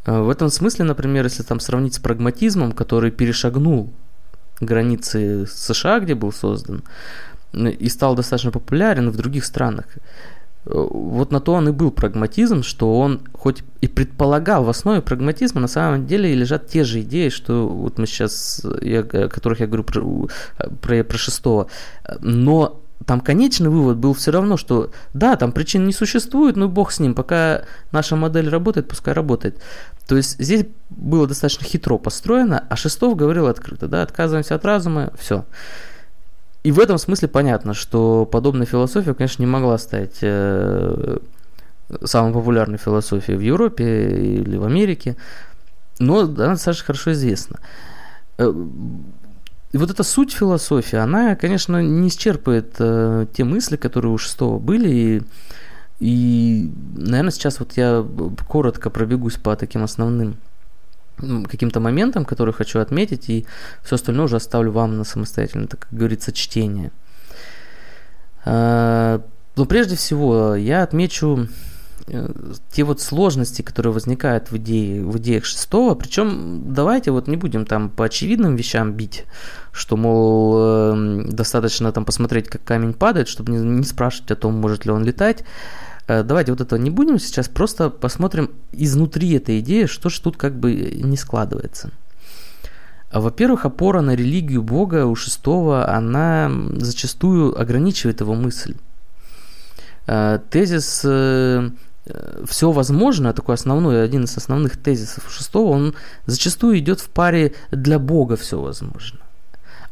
А, 0.05 0.21
в 0.21 0.29
этом 0.29 0.49
смысле, 0.49 0.85
например, 0.85 1.25
если 1.25 1.43
там 1.43 1.59
сравнить 1.59 1.95
с 1.95 1.99
прагматизмом, 1.99 2.71
который 2.71 3.11
перешагнул 3.11 3.89
границы 4.59 5.45
США, 5.47 5.99
где 5.99 6.15
был 6.15 6.31
создан, 6.31 6.83
и 7.53 7.89
стал 7.89 8.15
достаточно 8.15 8.51
популярен 8.51 9.09
в 9.09 9.15
других 9.15 9.45
странах, 9.45 9.85
вот 10.65 11.32
на 11.32 11.39
то 11.39 11.54
он 11.54 11.69
и 11.69 11.71
был 11.71 11.91
прагматизм, 11.91 12.63
что 12.63 12.97
он 12.97 13.21
хоть 13.34 13.63
и 13.82 13.88
предполагал 13.88 14.63
в 14.63 14.69
основе 14.69 15.02
прагматизма, 15.02 15.60
на 15.60 15.67
самом 15.67 16.06
деле 16.06 16.34
лежат 16.34 16.67
те 16.67 16.84
же 16.84 17.02
идеи, 17.02 17.30
что 17.30 17.67
вот 17.67 17.97
мы 17.97 18.08
сейчас, 18.08 18.65
я, 18.82 19.02
о 19.02 19.28
которых 19.28 19.60
я 19.60 19.67
говорю 19.67 19.84
про, 19.84 20.30
про, 20.82 21.04
про 21.04 21.17
шестого, 21.17 21.67
но 22.21 22.80
там 23.06 23.19
конечный 23.19 23.69
вывод 23.69 23.97
был 23.97 24.13
все 24.13 24.32
равно, 24.32 24.58
что 24.58 24.91
да, 25.13 25.36
там 25.36 25.52
причин 25.52 25.86
не 25.86 25.93
существует, 25.93 26.56
но 26.56 26.69
бог 26.69 26.91
с 26.91 26.99
ним, 26.99 27.13
пока 27.15 27.63
наша 27.91 28.15
модель 28.15 28.49
работает, 28.49 28.88
пускай 28.88 29.13
работает. 29.13 29.60
То 30.08 30.15
есть 30.15 30.39
здесь 30.39 30.65
было 30.89 31.28
достаточно 31.28 31.65
хитро 31.65 31.97
построено, 31.97 32.63
а 32.69 32.76
Шестов 32.76 33.15
говорил 33.15 33.47
открыто, 33.47 33.88
да, 33.88 34.02
отказываемся 34.04 34.56
от 34.56 34.65
разума, 34.65 35.12
все. 35.17 35.45
И 36.63 36.71
в 36.71 36.80
этом 36.80 36.97
смысле 36.97 37.28
понятно, 37.28 37.73
что 37.73 38.26
подобная 38.26 38.65
философия, 38.65 39.13
конечно, 39.13 39.43
не 39.43 39.47
могла 39.47 39.78
стать 39.78 40.17
э, 40.21 41.17
самой 42.04 42.34
популярной 42.34 42.78
философией 42.78 43.38
в 43.38 43.41
Европе 43.41 43.84
или 44.41 44.56
в 44.56 44.63
Америке, 44.63 45.17
но 45.99 46.21
она 46.21 46.52
достаточно 46.52 46.86
хорошо 46.86 47.12
известна. 47.12 47.60
Э, 48.38 48.52
и 49.73 49.78
вот 49.78 49.89
эта 49.89 50.04
суть 50.04 50.32
философии, 50.32 50.95
она, 50.95 51.36
конечно, 51.36 51.82
не 51.82 52.08
исчерпывает 52.08 52.76
э, 52.80 53.26
те 53.34 53.43
мысли, 53.43 53.76
которые 53.76 54.13
у 54.13 54.17
шестого 54.17 54.58
были, 54.58 54.89
и, 54.89 55.21
и, 55.99 56.71
наверное, 56.95 57.32
сейчас 57.32 57.60
вот 57.60 57.73
я 57.76 58.06
коротко 58.47 58.89
пробегусь 58.89 59.36
по 59.36 59.56
таким 59.58 59.84
основным 59.84 60.38
каким-то 61.17 61.80
моментам, 61.80 62.26
которые 62.26 62.54
хочу 62.54 62.80
отметить, 62.80 63.30
и 63.30 63.45
все 63.84 63.95
остальное 63.95 64.26
уже 64.26 64.38
оставлю 64.38 64.71
вам 64.71 64.97
на 64.97 65.04
самостоятельное, 65.04 65.67
так 65.67 65.82
как 65.82 65.93
говорится, 65.93 66.32
чтение. 66.32 66.91
А, 68.45 69.21
но 69.56 69.65
прежде 69.65 69.95
всего 69.95 70.56
я 70.56 70.84
отмечу 70.84 71.47
э, 72.08 72.30
те 72.71 72.84
вот 72.84 73.02
сложности, 73.02 73.62
которые 73.62 73.93
возникают 73.93 74.52
в, 74.52 74.58
идее, 74.58 75.06
в 75.06 75.17
идеях 75.19 75.45
шестого, 75.45 75.95
причем 75.95 76.73
давайте 76.73 77.12
вот 77.12 77.28
не 77.28 77.38
будем 77.38 77.65
там 77.65 77.89
по 77.89 78.06
очевидным 78.06 78.56
вещам 78.56 78.93
бить, 78.93 79.26
что, 79.71 79.95
мол, 79.95 80.58
эм, 80.58 81.30
достаточно 81.30 81.91
там 81.91 82.04
посмотреть, 82.04 82.49
как 82.49 82.63
камень 82.63 82.93
падает, 82.93 83.28
чтобы 83.28 83.52
не, 83.52 83.84
спрашивать 83.84 84.32
о 84.32 84.36
том, 84.36 84.56
может 84.56 84.86
ли 84.86 84.91
он 84.91 85.04
летать, 85.04 85.43
давайте 86.07 86.51
вот 86.51 86.61
это 86.61 86.77
не 86.77 86.89
будем 86.89 87.19
сейчас, 87.19 87.47
просто 87.47 87.89
посмотрим 87.89 88.51
изнутри 88.71 89.31
этой 89.33 89.59
идеи, 89.59 89.85
что 89.85 90.09
же 90.09 90.21
тут 90.21 90.37
как 90.37 90.55
бы 90.55 90.73
не 90.73 91.17
складывается. 91.17 91.91
Во-первых, 93.11 93.65
опора 93.65 94.01
на 94.01 94.15
религию 94.15 94.63
Бога 94.63 95.05
у 95.05 95.15
шестого, 95.15 95.87
она 95.87 96.51
зачастую 96.77 97.59
ограничивает 97.59 98.21
его 98.21 98.33
мысль. 98.33 98.75
Э, 100.07 100.39
тезис 100.49 101.01
э, 101.05 101.69
все 102.45 102.71
возможно, 102.71 103.33
такой 103.33 103.55
основной, 103.55 104.03
один 104.03 104.23
из 104.25 104.35
основных 104.35 104.77
тезисов 104.77 105.31
шестого, 105.31 105.71
он 105.71 105.95
зачастую 106.25 106.79
идет 106.79 106.99
в 106.99 107.09
паре 107.09 107.53
для 107.71 107.99
Бога 107.99 108.35
все 108.35 108.59
возможно. 108.59 109.19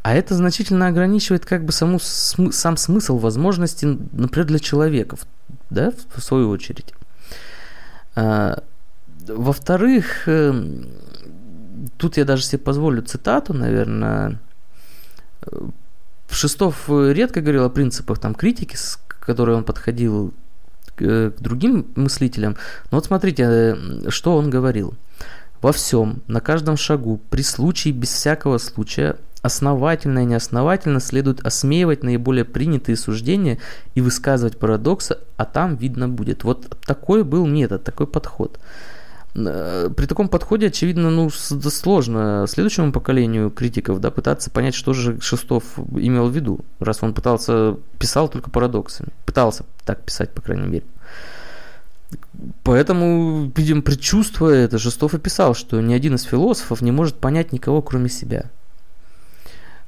А 0.03 0.13
это 0.13 0.33
значительно 0.35 0.87
ограничивает 0.87 1.45
как 1.45 1.63
бы 1.63 1.71
саму, 1.71 1.99
сам 1.99 2.75
смысл 2.75 3.17
возможности, 3.17 3.85
например, 3.85 4.47
для 4.47 4.59
человека, 4.59 5.15
да, 5.71 5.91
в 6.15 6.21
свою 6.21 6.49
очередь. 6.49 6.93
А, 8.15 8.61
во-вторых, 9.27 10.27
эм, 10.27 10.85
тут 11.97 12.17
я 12.17 12.25
даже 12.25 12.43
себе 12.43 12.59
позволю 12.59 13.01
цитату, 13.01 13.53
наверное. 13.53 14.39
Шестов 16.29 16.89
редко 16.89 17.41
говорил 17.41 17.65
о 17.65 17.69
принципах 17.69 18.19
там, 18.19 18.35
критики, 18.35 18.75
с 18.75 18.99
которой 19.07 19.55
он 19.55 19.63
подходил 19.63 20.33
к, 20.95 21.31
к 21.31 21.41
другим 21.41 21.87
мыслителям. 21.95 22.57
Но 22.91 22.97
вот 22.97 23.05
смотрите, 23.05 23.43
э, 23.43 24.09
что 24.09 24.35
он 24.35 24.49
говорил. 24.49 24.93
Во 25.61 25.71
всем, 25.71 26.21
на 26.27 26.41
каждом 26.41 26.75
шагу, 26.75 27.21
при 27.29 27.43
случае, 27.43 27.93
без 27.93 28.09
всякого 28.09 28.57
случая, 28.57 29.17
основательно 29.41 30.19
и 30.19 30.25
неосновательно 30.25 30.99
следует 30.99 31.45
осмеивать 31.45 32.03
наиболее 32.03 32.45
принятые 32.45 32.95
суждения 32.95 33.57
и 33.95 34.01
высказывать 34.01 34.57
парадоксы, 34.57 35.17
а 35.37 35.45
там 35.45 35.75
видно 35.75 36.07
будет. 36.07 36.43
Вот 36.43 36.77
такой 36.85 37.23
был 37.23 37.45
метод, 37.47 37.83
такой 37.83 38.07
подход. 38.07 38.59
Э, 39.33 39.89
при 39.95 40.05
таком 40.05 40.27
подходе, 40.27 40.67
очевидно, 40.67 41.09
ну, 41.09 41.29
сложно 41.29 42.45
следующему 42.47 42.91
поколению 42.91 43.49
критиков 43.49 43.99
да, 43.99 44.11
пытаться 44.11 44.51
понять, 44.51 44.75
что 44.75 44.93
же 44.93 45.19
Шестов 45.21 45.63
имел 45.77 46.27
в 46.27 46.35
виду, 46.35 46.59
раз 46.79 46.99
он 47.01 47.13
пытался, 47.13 47.77
писал 47.97 48.29
только 48.29 48.49
парадоксами. 48.49 49.09
Пытался 49.25 49.65
так 49.85 50.03
писать, 50.03 50.31
по 50.31 50.41
крайней 50.41 50.67
мере. 50.67 50.85
Поэтому, 52.63 53.51
видимо, 53.55 53.81
предчувствуя 53.81 54.65
это, 54.65 54.77
Жестов 54.77 55.13
описал, 55.13 55.55
что 55.55 55.79
ни 55.79 55.93
один 55.93 56.15
из 56.15 56.23
философов 56.23 56.81
не 56.81 56.91
может 56.91 57.15
понять 57.15 57.53
никого, 57.53 57.81
кроме 57.81 58.09
себя. 58.09 58.51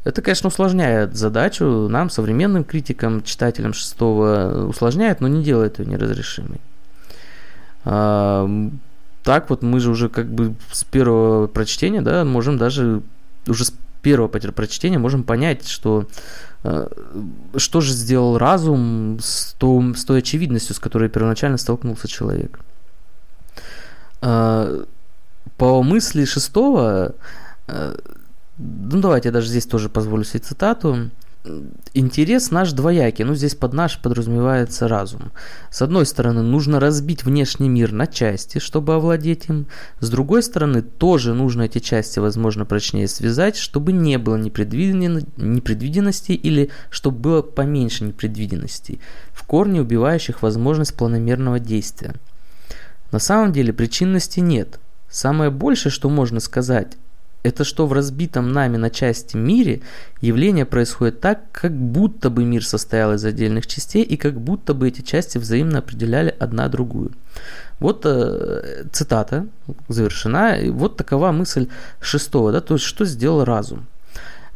Это, 0.04 0.22
конечно, 0.22 0.48
усложняет 0.48 1.16
задачу 1.16 1.88
нам, 1.88 2.10
современным 2.10 2.64
критикам, 2.64 3.24
читателям 3.24 3.74
шестого, 3.74 4.68
усложняет, 4.68 5.22
но 5.22 5.28
не 5.28 5.44
делает 5.44 5.80
ее 5.80 5.86
неразрешимой. 5.86 6.60
А, 7.86 8.50
так 9.24 9.50
вот 9.50 9.62
мы 9.64 9.80
же 9.80 9.90
уже 9.90 10.10
как 10.10 10.28
бы 10.28 10.56
с 10.72 10.84
первого 10.84 11.48
прочтения, 11.48 12.02
да, 12.02 12.26
можем 12.26 12.58
даже 12.58 13.02
уже 13.48 13.66
с 13.66 13.74
первого 14.02 14.28
прочтения 14.28 15.00
можем 15.00 15.24
понять, 15.24 15.68
что 15.68 16.08
э, 16.64 16.88
что 17.56 17.80
же 17.80 17.94
сделал 17.94 18.38
разум 18.38 19.18
с, 19.22 19.54
то, 19.58 19.94
с 19.96 20.04
той 20.04 20.20
очевидностью, 20.20 20.76
с 20.76 20.80
которой 20.80 21.08
первоначально 21.08 21.58
столкнулся 21.58 22.10
человек. 22.10 22.60
Э, 24.22 24.84
по 25.58 25.82
мысли 25.84 26.26
шестого, 26.26 27.16
ну 28.64 29.02
давайте 29.02 29.30
я 29.30 29.34
даже 29.34 29.48
здесь 29.48 29.66
тоже 29.66 29.90
позволю 29.90 30.24
себе 30.24 30.40
цитату, 30.40 31.10
интерес 31.94 32.52
наш 32.52 32.72
двоякий, 32.72 33.26
ну 33.26 33.36
здесь 33.36 33.54
под 33.54 33.74
наш 33.74 34.02
подразумевается 34.02 34.88
разум. 34.88 35.32
С 35.70 35.82
одной 35.82 36.06
стороны, 36.06 36.42
нужно 36.42 36.80
разбить 36.80 37.26
внешний 37.26 37.68
мир 37.68 37.92
на 37.92 38.08
части, 38.08 38.60
чтобы 38.60 38.96
овладеть 38.96 39.50
им. 39.50 39.68
С 40.00 40.10
другой 40.10 40.42
стороны, 40.42 40.82
тоже 40.82 41.34
нужно 41.34 41.64
эти 41.64 41.80
части, 41.80 42.20
возможно, 42.20 42.66
прочнее 42.66 43.10
связать, 43.10 43.58
чтобы 43.58 43.92
не 43.92 44.18
было 44.18 44.38
непредвиденности 44.38 46.32
или 46.32 46.70
чтобы 46.90 47.20
было 47.20 47.42
поменьше 47.42 48.06
непредвиденностей, 48.06 49.02
в 49.34 49.44
корне 49.44 49.82
убивающих 49.82 50.42
возможность 50.42 50.96
планомерного 50.96 51.60
действия. 51.60 52.14
На 53.12 53.20
самом 53.20 53.52
деле 53.52 53.74
причинности 53.74 54.40
нет. 54.40 54.80
Самое 55.10 55.52
большее, 55.52 55.92
что 55.92 56.10
можно 56.10 56.40
сказать, 56.40 56.98
это 57.44 57.66
что 57.66 57.88
в 57.88 57.94
разбитом 57.94 58.52
нами 58.52 58.78
на 58.78 58.90
части 58.90 59.36
мире 59.36 59.82
явление 60.22 60.66
происходит 60.66 61.20
так, 61.20 61.52
как 61.52 61.74
будто 61.74 62.30
бы 62.30 62.46
мир 62.46 62.66
состоял 62.66 63.14
из 63.14 63.26
отдельных 63.26 63.68
частей 63.68 64.04
и 64.04 64.18
как 64.18 64.40
будто 64.40 64.74
бы 64.74 64.88
эти 64.88 65.02
части 65.02 65.38
взаимно 65.38 65.80
определяли 65.80 66.34
одна 66.40 66.70
другую. 66.70 67.12
Вот 67.80 68.06
э, 68.06 68.86
цитата 68.94 69.46
завершена. 69.90 70.58
И 70.58 70.70
вот 70.70 70.96
такова 70.96 71.32
мысль 71.32 71.68
шестого, 72.00 72.52
да, 72.52 72.62
то 72.62 72.76
есть 72.76 72.86
что 72.86 73.04
сделал 73.04 73.44
разум. 73.44 73.86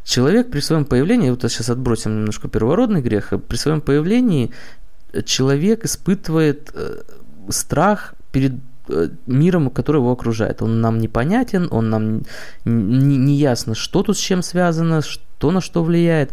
Человек 0.04 0.50
при 0.50 0.60
своем 0.60 0.86
появлении, 0.86 1.28
вот 1.28 1.42
сейчас 1.42 1.68
отбросим 1.68 2.16
немножко 2.16 2.48
первородный 2.48 3.02
грех, 3.02 3.34
при 3.46 3.56
своем 3.56 3.82
появлении 3.82 4.50
человек 5.26 5.84
испытывает 5.84 6.70
э, 6.72 7.02
страх 7.50 8.14
перед 8.32 8.54
миром, 9.26 9.70
который 9.70 9.98
его 9.98 10.12
окружает. 10.12 10.62
Он 10.62 10.80
нам 10.80 10.98
непонятен, 10.98 11.68
он 11.70 11.90
нам 11.90 12.22
не 12.64 13.34
ясно, 13.36 13.74
что 13.74 14.02
тут 14.02 14.16
с 14.16 14.20
чем 14.20 14.42
связано, 14.42 15.02
что 15.02 15.50
на 15.50 15.60
что 15.60 15.82
влияет. 15.82 16.32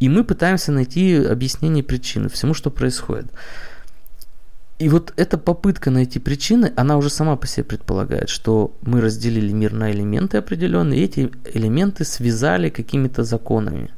И 0.00 0.08
мы 0.08 0.24
пытаемся 0.24 0.72
найти 0.72 1.16
объяснение 1.16 1.84
причины 1.84 2.28
всему, 2.28 2.54
что 2.54 2.70
происходит. 2.70 3.26
И 4.78 4.88
вот 4.88 5.12
эта 5.16 5.38
попытка 5.38 5.90
найти 5.90 6.18
причины, 6.18 6.72
она 6.76 6.96
уже 6.96 7.08
сама 7.08 7.36
по 7.36 7.46
себе 7.46 7.64
предполагает, 7.64 8.28
что 8.28 8.72
мы 8.82 9.00
разделили 9.00 9.52
мир 9.52 9.72
на 9.72 9.92
элементы 9.92 10.36
определенные, 10.38 11.00
и 11.00 11.04
эти 11.04 11.30
элементы 11.54 12.04
связали 12.04 12.70
какими-то 12.70 13.22
законами. 13.22 13.90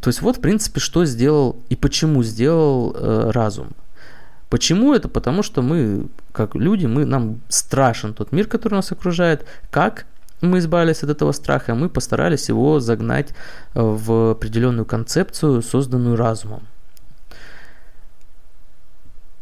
То 0.00 0.08
есть 0.08 0.20
вот, 0.20 0.36
в 0.36 0.40
принципе, 0.40 0.80
что 0.80 1.06
сделал 1.06 1.56
и 1.70 1.76
почему 1.76 2.22
сделал 2.22 2.94
э, 2.94 3.30
разум. 3.30 3.68
Почему 4.48 4.94
это? 4.94 5.08
Потому 5.08 5.42
что 5.42 5.62
мы, 5.62 6.08
как 6.32 6.54
люди, 6.54 6.86
мы, 6.86 7.04
нам 7.04 7.40
страшен 7.48 8.14
тот 8.14 8.32
мир, 8.32 8.46
который 8.46 8.74
нас 8.74 8.90
окружает. 8.92 9.44
Как 9.70 10.06
мы 10.40 10.58
избавились 10.58 11.02
от 11.02 11.10
этого 11.10 11.32
страха? 11.32 11.74
Мы 11.74 11.90
постарались 11.90 12.48
его 12.48 12.80
загнать 12.80 13.30
э, 13.74 13.80
в 13.80 14.30
определенную 14.30 14.86
концепцию, 14.86 15.62
созданную 15.62 16.16
разумом. 16.16 16.62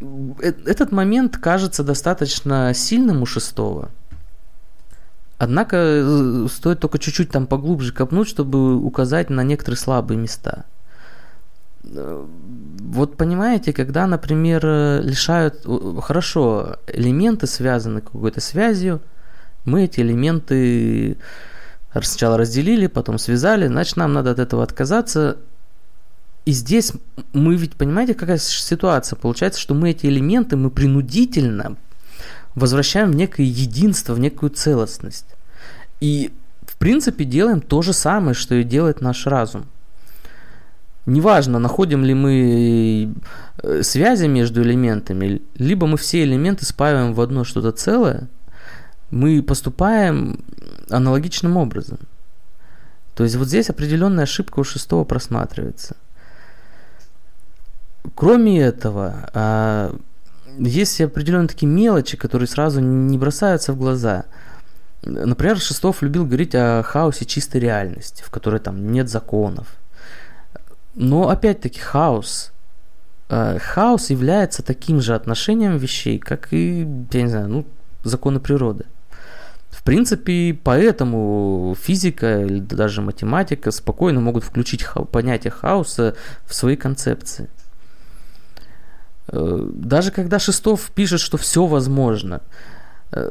Э, 0.00 0.52
этот 0.64 0.90
момент 0.90 1.36
кажется 1.36 1.84
достаточно 1.84 2.72
сильным 2.74 3.22
у 3.22 3.26
шестого. 3.26 3.90
Однако 5.38 5.76
э, 5.76 6.46
стоит 6.50 6.80
только 6.80 6.98
чуть-чуть 6.98 7.30
там 7.30 7.46
поглубже 7.46 7.92
копнуть, 7.92 8.28
чтобы 8.28 8.76
указать 8.76 9.30
на 9.30 9.44
некоторые 9.44 9.78
слабые 9.78 10.18
места– 10.18 10.64
вот 11.92 13.16
понимаете, 13.16 13.72
когда, 13.72 14.06
например, 14.06 14.64
лишают, 15.02 15.66
хорошо, 16.02 16.76
элементы 16.86 17.46
связаны 17.46 18.00
какой-то 18.00 18.40
связью, 18.40 19.00
мы 19.64 19.84
эти 19.84 20.00
элементы 20.00 21.16
сначала 21.92 22.36
разделили, 22.36 22.86
потом 22.86 23.18
связали, 23.18 23.66
значит, 23.66 23.96
нам 23.96 24.12
надо 24.12 24.32
от 24.32 24.38
этого 24.38 24.62
отказаться. 24.62 25.38
И 26.44 26.52
здесь 26.52 26.92
мы 27.32 27.56
ведь, 27.56 27.74
понимаете, 27.74 28.14
какая 28.14 28.38
ситуация? 28.38 29.16
Получается, 29.16 29.60
что 29.60 29.74
мы 29.74 29.90
эти 29.90 30.06
элементы, 30.06 30.56
мы 30.56 30.70
принудительно 30.70 31.76
возвращаем 32.54 33.10
в 33.10 33.16
некое 33.16 33.44
единство, 33.44 34.14
в 34.14 34.20
некую 34.20 34.50
целостность. 34.50 35.26
И, 36.00 36.32
в 36.62 36.76
принципе, 36.76 37.24
делаем 37.24 37.60
то 37.60 37.82
же 37.82 37.92
самое, 37.92 38.34
что 38.34 38.54
и 38.54 38.62
делает 38.62 39.00
наш 39.00 39.26
разум– 39.26 39.66
Неважно, 41.06 41.60
находим 41.60 42.04
ли 42.04 42.14
мы 42.14 43.14
э, 43.62 43.82
связи 43.84 44.26
между 44.26 44.62
элементами, 44.62 45.40
либо 45.54 45.86
мы 45.86 45.96
все 45.96 46.24
элементы 46.24 46.66
спаиваем 46.66 47.14
в 47.14 47.20
одно 47.20 47.44
что-то 47.44 47.70
целое, 47.70 48.28
мы 49.12 49.40
поступаем 49.40 50.44
аналогичным 50.90 51.56
образом. 51.56 51.98
То 53.14 53.22
есть 53.22 53.36
вот 53.36 53.46
здесь 53.46 53.70
определенная 53.70 54.24
ошибка 54.24 54.58
у 54.58 54.64
шестого 54.64 55.04
просматривается. 55.04 55.96
Кроме 58.16 58.60
этого, 58.60 59.30
а, 59.32 59.96
есть 60.58 61.00
определенные 61.00 61.48
такие 61.48 61.68
мелочи, 61.68 62.16
которые 62.16 62.48
сразу 62.48 62.80
не 62.80 63.16
бросаются 63.16 63.72
в 63.72 63.78
глаза. 63.78 64.24
Например, 65.02 65.58
Шестов 65.58 66.02
любил 66.02 66.26
говорить 66.26 66.54
о 66.56 66.82
хаосе 66.82 67.26
чистой 67.26 67.60
реальности, 67.60 68.24
в 68.26 68.30
которой 68.30 68.58
там 68.58 68.90
нет 68.90 69.08
законов– 69.08 69.68
но 70.96 71.28
опять-таки 71.28 71.78
хаос. 71.78 72.52
Э, 73.28 73.58
хаос 73.58 74.10
является 74.10 74.62
таким 74.62 75.00
же 75.00 75.14
отношением 75.14 75.76
вещей, 75.76 76.18
как 76.18 76.52
и, 76.52 76.88
я 77.12 77.22
не 77.22 77.28
знаю, 77.28 77.48
ну, 77.48 77.66
законы 78.02 78.40
природы. 78.40 78.86
В 79.70 79.82
принципе, 79.82 80.58
поэтому 80.64 81.76
физика 81.80 82.42
или 82.42 82.60
даже 82.60 83.02
математика 83.02 83.70
спокойно 83.70 84.20
могут 84.20 84.42
включить 84.42 84.82
ха- 84.82 85.04
понятие 85.04 85.50
хаоса 85.50 86.16
в 86.46 86.54
свои 86.54 86.76
концепции. 86.76 87.48
Э, 89.28 89.68
даже 89.74 90.10
когда 90.10 90.38
Шестов 90.38 90.90
пишет, 90.94 91.20
что 91.20 91.36
все 91.36 91.66
возможно, 91.66 92.40
э, 93.12 93.30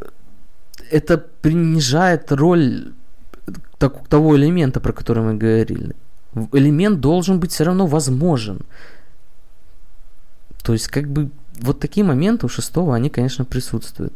это 0.92 1.18
принижает 1.18 2.32
роль 2.32 2.94
того 3.80 4.38
элемента, 4.38 4.80
про 4.80 4.94
который 4.94 5.24
мы 5.24 5.34
говорили 5.34 5.96
элемент 6.52 7.00
должен 7.00 7.40
быть 7.40 7.52
все 7.52 7.64
равно 7.64 7.88
возможен. 7.88 8.62
То 10.64 10.74
есть, 10.74 10.88
как 10.88 11.08
бы, 11.08 11.30
вот 11.60 11.80
такие 11.80 12.06
моменты 12.06 12.46
у 12.46 12.50
шестого, 12.50 12.96
они, 12.96 13.10
конечно, 13.10 13.46
присутствуют. 13.46 14.14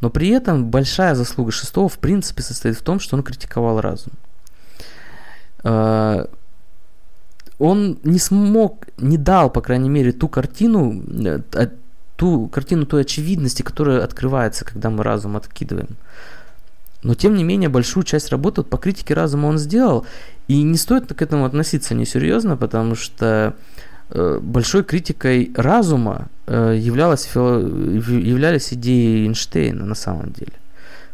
Но 0.00 0.10
при 0.10 0.28
этом 0.28 0.66
большая 0.66 1.14
заслуга 1.14 1.52
шестого, 1.52 1.88
в 1.88 1.98
принципе, 1.98 2.42
состоит 2.42 2.76
в 2.76 2.82
том, 2.82 3.00
что 3.00 3.16
он 3.16 3.22
критиковал 3.22 3.80
разум. 3.80 4.12
А, 5.64 6.28
он 7.58 7.98
не 8.02 8.18
смог, 8.18 8.86
не 8.98 9.16
дал, 9.16 9.50
по 9.50 9.60
крайней 9.60 9.88
мере, 9.88 10.12
ту 10.12 10.28
картину, 10.28 11.02
э, 11.54 11.68
ту 12.16 12.48
картину 12.48 12.86
той 12.86 13.02
очевидности, 13.02 13.62
которая 13.62 14.02
открывается, 14.02 14.64
когда 14.64 14.90
мы 14.90 15.04
разум 15.04 15.36
откидываем. 15.36 15.96
Но, 17.02 17.14
тем 17.14 17.34
не 17.34 17.44
менее, 17.44 17.68
большую 17.68 18.04
часть 18.04 18.30
работы 18.30 18.62
по 18.62 18.78
критике 18.78 19.14
разума 19.14 19.46
он 19.46 19.58
сделал. 19.58 20.06
И 20.48 20.62
не 20.62 20.76
стоит 20.76 21.12
к 21.12 21.22
этому 21.22 21.44
относиться 21.44 21.94
несерьезно, 21.94 22.56
потому 22.56 22.94
что 22.94 23.54
э, 24.10 24.38
большой 24.42 24.84
критикой 24.84 25.52
разума 25.56 26.28
э, 26.46 26.76
являлась, 26.78 27.26
являлись 27.34 28.72
идеи 28.72 29.24
Эйнштейна 29.24 29.84
на 29.84 29.94
самом 29.94 30.32
деле. 30.32 30.52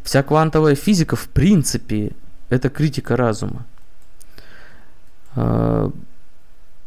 Вся 0.03 0.23
квантовая 0.23 0.75
физика, 0.75 1.17
в 1.17 1.29
принципе, 1.29 2.13
это 2.49 2.71
критика 2.71 3.17
разума. 3.17 3.67
Э, 5.37 5.91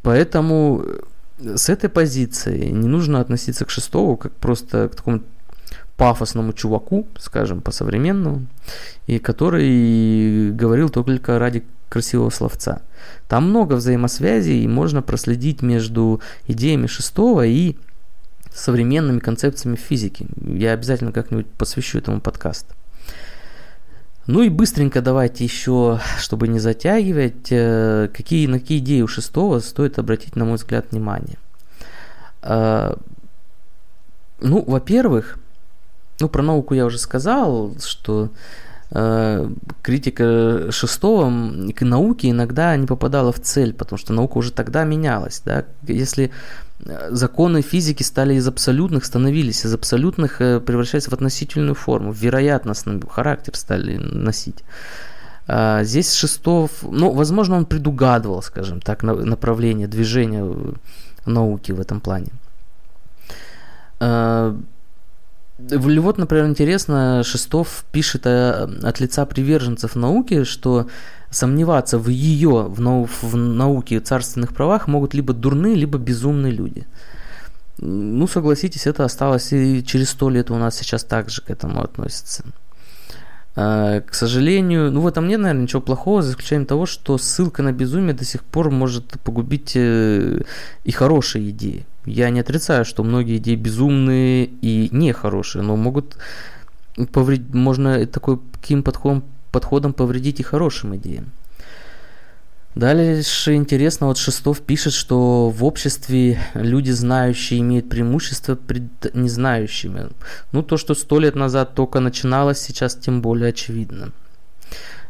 поэтому 0.01 0.83
с 1.39 1.69
этой 1.69 1.89
позиции 1.89 2.65
не 2.65 2.87
нужно 2.87 3.19
относиться 3.19 3.65
к 3.65 3.69
шестому 3.69 4.17
как 4.17 4.31
просто 4.33 4.89
к 4.89 4.95
такому 4.95 5.21
пафосному 5.97 6.53
чуваку, 6.53 7.07
скажем, 7.19 7.61
по-современному, 7.61 8.47
и 9.05 9.19
который 9.19 10.51
говорил 10.51 10.89
только 10.89 11.37
ради 11.37 11.63
красивого 11.91 12.29
словца. 12.29 12.81
Там 13.27 13.49
много 13.49 13.73
взаимосвязей, 13.73 14.63
и 14.63 14.67
можно 14.67 15.01
проследить 15.01 15.61
между 15.61 16.21
идеями 16.47 16.87
шестого 16.87 17.45
и 17.45 17.75
современными 18.53 19.19
концепциями 19.19 19.75
физики. 19.75 20.25
Я 20.41 20.71
обязательно 20.71 21.11
как-нибудь 21.11 21.47
посвящу 21.47 21.97
этому 21.97 22.21
подкаст. 22.21 22.65
Ну 24.27 24.41
и 24.43 24.49
быстренько 24.49 25.01
давайте 25.01 25.43
еще, 25.43 25.99
чтобы 26.17 26.47
не 26.47 26.59
затягивать, 26.59 27.47
э, 27.49 28.09
какие, 28.13 28.47
на 28.47 28.59
какие 28.59 28.77
идеи 28.79 29.01
у 29.01 29.07
шестого 29.07 29.59
стоит 29.59 29.99
обратить, 29.99 30.35
на 30.35 30.45
мой 30.45 30.55
взгляд, 30.55 30.91
внимание. 30.91 31.37
А, 32.41 32.97
ну, 34.39 34.63
во-первых, 34.65 35.39
ну, 36.19 36.29
про 36.29 36.43
науку 36.43 36.73
я 36.73 36.85
уже 36.85 36.99
сказал, 36.99 37.75
что 37.83 38.25
э, 38.25 38.29
критика 38.91 40.67
шестого 40.69 41.31
к 41.73 41.81
науке 41.81 42.29
иногда 42.29 42.75
не 42.75 42.85
попадала 42.85 43.31
в 43.31 43.39
цель, 43.39 43.73
потому 43.73 43.97
что 43.97 44.11
наука 44.11 44.37
уже 44.37 44.51
тогда 44.51 44.83
менялась. 44.83 45.41
Да? 45.45 45.63
Если 45.87 46.31
э, 46.85 47.09
законы 47.11 47.61
физики 47.61 48.03
стали 48.03 48.33
из 48.33 48.47
абсолютных, 48.47 49.05
становились 49.05 49.65
из 49.65 49.73
абсолютных, 49.73 50.41
э, 50.41 50.59
превращаясь 50.59 51.07
в 51.07 51.13
относительную 51.13 51.75
форму, 51.75 52.11
в 52.11 52.17
вероятностный 52.17 53.01
характер 53.09 53.55
стали 53.55 53.95
носить. 53.95 54.63
А 55.47 55.83
здесь 55.83 56.13
Шестов, 56.13 56.71
ну, 56.83 57.11
возможно, 57.11 57.55
он 57.55 57.65
предугадывал, 57.65 58.41
скажем 58.41 58.81
так, 58.81 59.03
направление 59.03 59.87
движения 59.87 60.45
науки 61.25 61.71
в 61.71 61.79
этом 61.79 62.01
плане. 62.01 62.27
Вот, 65.69 66.17
например, 66.17 66.47
интересно, 66.47 67.23
Шестов 67.23 67.85
пишет 67.91 68.25
о, 68.25 68.69
от 68.83 68.99
лица 68.99 69.25
приверженцев 69.25 69.95
науки, 69.95 70.43
что 70.43 70.87
сомневаться 71.29 71.97
в 71.97 72.09
ее, 72.09 72.63
в, 72.63 72.81
нау, 72.81 73.07
в 73.21 73.35
науке 73.35 73.99
царственных 73.99 74.53
правах 74.53 74.87
могут 74.87 75.13
либо 75.13 75.33
дурные, 75.33 75.75
либо 75.75 75.97
безумные 75.97 76.51
люди. 76.51 76.85
Ну, 77.77 78.27
согласитесь, 78.27 78.85
это 78.85 79.05
осталось 79.05 79.53
и 79.53 79.83
через 79.83 80.09
сто 80.09 80.29
лет 80.29 80.51
у 80.51 80.55
нас 80.55 80.77
сейчас 80.77 81.03
также 81.03 81.41
к 81.41 81.49
этому 81.49 81.81
относится. 81.81 82.43
А, 83.55 83.99
к 84.01 84.13
сожалению, 84.13 84.91
ну 84.91 85.01
в 85.01 85.07
этом 85.07 85.27
нет, 85.27 85.39
наверное, 85.39 85.63
ничего 85.63 85.81
плохого, 85.81 86.21
за 86.21 86.31
исключением 86.31 86.65
того, 86.65 86.85
что 86.85 87.17
ссылка 87.17 87.63
на 87.63 87.73
безумие 87.73 88.13
до 88.13 88.23
сих 88.23 88.43
пор 88.43 88.71
может 88.71 89.19
погубить 89.23 89.73
э, 89.75 90.41
и 90.85 90.91
хорошие 90.91 91.49
идеи. 91.49 91.85
Я 92.05 92.29
не 92.29 92.39
отрицаю, 92.39 92.85
что 92.85 93.03
многие 93.03 93.37
идеи 93.37 93.55
безумные 93.55 94.45
и 94.45 94.89
нехорошие, 94.91 95.63
но 95.63 95.75
могут 95.75 96.17
повредить, 97.11 97.53
можно 97.53 98.05
такой, 98.07 98.39
таким 98.53 98.83
подходом, 98.83 99.23
подходом 99.51 99.93
повредить 99.93 100.39
и 100.39 100.43
хорошим 100.43 100.95
идеям. 100.95 101.25
Дальше 102.81 103.53
интересно, 103.53 104.07
вот 104.07 104.17
Шестов 104.17 104.61
пишет, 104.61 104.93
что 104.93 105.51
в 105.51 105.63
обществе 105.63 106.39
люди 106.55 106.89
знающие 106.89 107.59
имеют 107.59 107.87
преимущество 107.89 108.55
пред 108.55 109.13
незнающими. 109.13 110.09
Ну, 110.51 110.63
то, 110.63 110.77
что 110.77 110.95
сто 110.95 111.19
лет 111.19 111.35
назад 111.35 111.75
только 111.75 111.99
начиналось, 111.99 112.59
сейчас 112.59 112.95
тем 112.95 113.21
более 113.21 113.49
очевидно. 113.49 114.13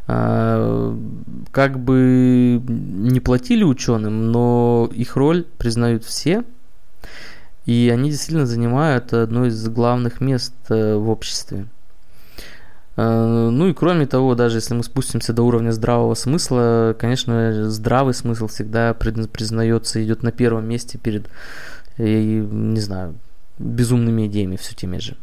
А, 0.06 0.94
как 1.50 1.78
бы 1.78 2.60
не 2.68 3.20
платили 3.20 3.64
ученым, 3.64 4.30
но 4.32 4.90
их 4.92 5.16
роль 5.16 5.46
признают 5.56 6.04
все, 6.04 6.44
и 7.64 7.90
они 7.90 8.10
действительно 8.10 8.44
занимают 8.44 9.14
одно 9.14 9.46
из 9.46 9.66
главных 9.70 10.20
мест 10.20 10.52
э, 10.68 10.96
в 10.96 11.08
обществе. 11.08 11.68
Э, 12.96 13.48
ну 13.50 13.68
и 13.68 13.72
кроме 13.72 14.06
того, 14.06 14.34
даже 14.34 14.58
если 14.58 14.74
мы 14.74 14.84
спустимся 14.84 15.32
до 15.32 15.42
уровня 15.42 15.70
здравого 15.72 16.14
смысла, 16.14 16.94
конечно, 16.98 17.70
здравый 17.70 18.14
смысл 18.14 18.46
всегда 18.46 18.94
признается, 18.94 20.02
идет 20.04 20.22
на 20.22 20.32
первом 20.32 20.68
месте 20.68 20.98
перед, 20.98 21.28
не 21.98 22.80
знаю, 22.80 23.14
безумными 23.58 24.26
идеями 24.26 24.56
все 24.56 24.74
теми 24.74 24.98
же. 24.98 25.16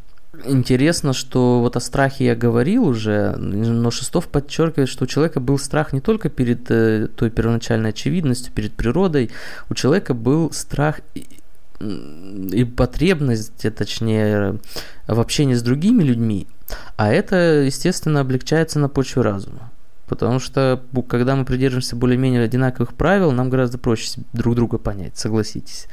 Интересно, 0.45 1.13
что 1.13 1.59
вот 1.59 1.75
о 1.75 1.79
страхе 1.79 2.25
я 2.25 2.35
говорил 2.35 2.85
уже, 2.85 3.35
но 3.35 3.91
Шестов 3.91 4.27
подчеркивает, 4.27 4.87
что 4.87 5.03
у 5.03 5.07
человека 5.07 5.39
был 5.39 5.57
страх 5.57 5.91
не 5.91 6.01
только 6.01 6.29
перед 6.29 6.69
э, 6.69 7.07
той 7.13 7.29
первоначальной 7.29 7.89
очевидностью, 7.89 8.53
перед 8.53 8.71
природой, 8.71 9.31
у 9.69 9.73
человека 9.73 10.13
был 10.13 10.51
страх 10.51 11.01
и 11.79 12.63
потребность, 12.65 13.65
точнее, 13.75 14.59
в 15.07 15.19
общении 15.19 15.53
с 15.53 15.61
другими 15.61 16.03
людьми, 16.03 16.47
а 16.97 17.11
это, 17.11 17.63
естественно, 17.63 18.19
облегчается 18.21 18.79
на 18.79 18.89
почве 18.89 19.21
разума. 19.21 19.71
Потому 20.07 20.39
что, 20.39 20.83
когда 21.07 21.35
мы 21.35 21.45
придерживаемся 21.45 21.95
более-менее 21.95 22.43
одинаковых 22.43 22.95
правил, 22.95 23.31
нам 23.31 23.51
гораздо 23.51 23.77
проще 23.77 24.21
друг 24.33 24.55
друга 24.55 24.79
понять, 24.79 25.17
согласитесь. 25.17 25.85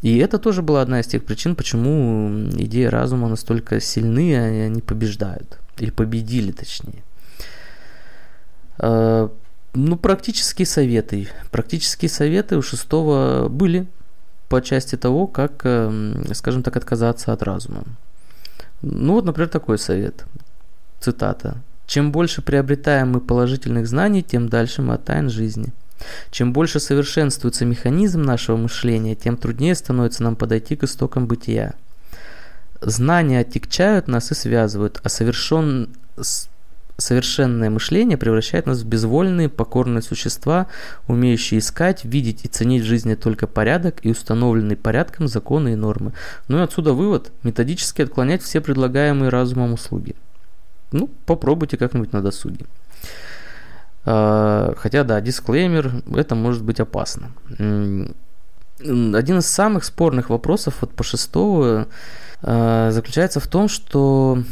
И 0.00 0.16
это 0.18 0.38
тоже 0.38 0.62
была 0.62 0.80
одна 0.80 1.00
из 1.00 1.06
тех 1.06 1.22
причин, 1.22 1.54
почему 1.54 2.48
идеи 2.52 2.84
разума 2.84 3.28
настолько 3.28 3.78
сильны, 3.78 4.30
и 4.30 4.34
они 4.34 4.80
побеждают. 4.80 5.58
Или 5.78 5.90
победили, 5.90 6.50
точнее. 6.50 7.04
А, 8.78 9.30
ну, 9.74 9.96
практические 9.98 10.64
советы. 10.64 11.28
Практические 11.50 12.08
советы 12.08 12.56
у 12.56 12.62
шестого 12.62 13.48
были 13.50 13.86
по 14.48 14.60
части 14.60 14.96
того, 14.96 15.26
как, 15.26 15.60
эм, 15.64 16.34
скажем 16.34 16.62
так, 16.62 16.76
отказаться 16.76 17.32
от 17.32 17.42
разума. 17.42 17.84
Ну 18.82 19.14
вот, 19.14 19.24
например, 19.24 19.48
такой 19.48 19.78
совет. 19.78 20.24
Цитата. 21.00 21.56
«Чем 21.86 22.12
больше 22.12 22.42
приобретаем 22.42 23.12
мы 23.12 23.20
положительных 23.20 23.86
знаний, 23.86 24.22
тем 24.22 24.48
дальше 24.48 24.82
мы 24.82 24.94
от 24.94 25.04
тайн 25.04 25.30
жизни. 25.30 25.72
Чем 26.30 26.52
больше 26.52 26.80
совершенствуется 26.80 27.64
механизм 27.64 28.22
нашего 28.22 28.56
мышления, 28.56 29.14
тем 29.14 29.36
труднее 29.36 29.74
становится 29.74 30.22
нам 30.22 30.36
подойти 30.36 30.76
к 30.76 30.84
истокам 30.84 31.26
бытия. 31.26 31.74
Знания 32.80 33.40
отягчают 33.40 34.06
нас 34.06 34.30
и 34.30 34.34
связывают, 34.34 35.00
а 35.02 35.08
совершен 35.08 35.90
совершенное 36.98 37.70
мышление 37.70 38.18
превращает 38.18 38.66
нас 38.66 38.80
в 38.80 38.86
безвольные, 38.86 39.48
покорные 39.48 40.02
существа, 40.02 40.66
умеющие 41.06 41.60
искать, 41.60 42.04
видеть 42.04 42.44
и 42.44 42.48
ценить 42.48 42.82
в 42.82 42.86
жизни 42.86 43.14
только 43.14 43.46
порядок 43.46 43.98
и 44.02 44.10
установленный 44.10 44.76
порядком 44.76 45.28
законы 45.28 45.72
и 45.72 45.76
нормы. 45.76 46.12
Ну 46.48 46.58
и 46.58 46.62
отсюда 46.62 46.92
вывод– 46.92 47.30
методически 47.44 48.02
отклонять 48.02 48.42
все 48.42 48.60
предлагаемые 48.60 49.28
разумом 49.28 49.74
услуги. 49.74 50.16
Ну, 50.90 51.08
попробуйте 51.24 51.76
как-нибудь 51.76 52.12
на 52.12 52.20
досуге. 52.20 52.66
А, 54.04 54.74
хотя, 54.76 55.04
да, 55.04 55.20
дисклеймер, 55.20 56.02
это 56.16 56.34
может 56.34 56.64
быть 56.64 56.80
опасно. 56.80 57.30
Один 57.58 59.38
из 59.38 59.46
самых 59.46 59.84
спорных 59.84 60.30
вопросов 60.30 60.78
вот 60.80 60.92
по 60.92 61.04
шестого 61.04 61.86
а, 62.42 62.90
заключается 62.90 63.38
в 63.38 63.46
том, 63.46 63.68
что 63.68 64.42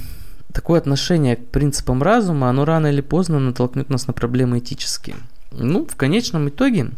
такое 0.56 0.80
отношение 0.80 1.36
к 1.36 1.48
принципам 1.48 2.02
разума, 2.02 2.48
оно 2.48 2.64
рано 2.64 2.86
или 2.86 3.02
поздно 3.02 3.38
натолкнет 3.38 3.90
нас 3.90 4.06
на 4.06 4.14
проблемы 4.14 4.58
этические. 4.58 5.16
Ну, 5.52 5.84
в 5.84 5.96
конечном 5.96 6.48
итоге, 6.48 6.92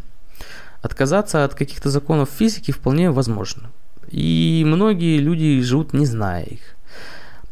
отказаться 0.81 1.45
от 1.45 1.55
каких-то 1.55 1.91
законов 1.91 2.31
физики 2.31 2.71
вполне 2.71 3.11
возможно. 3.11 3.71
И 4.13 4.63
многие 4.65 5.19
люди 5.19 5.61
живут 5.61 5.93
не 5.93 6.07
зная 6.07 6.45
их. 6.45 6.77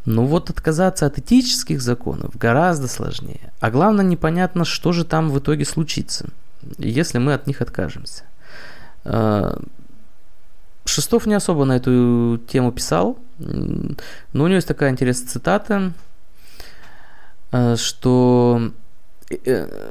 Но 0.04 0.24
вот 0.24 0.48
отказаться 0.48 1.06
от 1.06 1.18
этических 1.18 1.82
законов 1.82 2.36
гораздо 2.36 2.86
сложнее. 2.86 3.52
А 3.58 3.72
главное, 3.72 4.04
непонятно, 4.04 4.64
что 4.64 4.92
же 4.92 5.04
там 5.04 5.30
в 5.30 5.40
итоге 5.40 5.64
случится, 5.64 6.28
если 6.78 7.18
мы 7.18 7.34
от 7.34 7.48
них 7.48 7.60
откажемся. 7.62 8.22
Шестов 10.86 11.26
не 11.26 11.34
особо 11.34 11.64
на 11.64 11.76
эту 11.76 12.40
тему 12.46 12.70
писал, 12.70 13.18
но 13.38 14.44
у 14.44 14.46
него 14.46 14.54
есть 14.54 14.68
такая 14.68 14.90
интересная 14.90 15.28
цитата, 15.28 15.92
э, 17.50 17.76
что 17.76 18.70
э, 19.28 19.90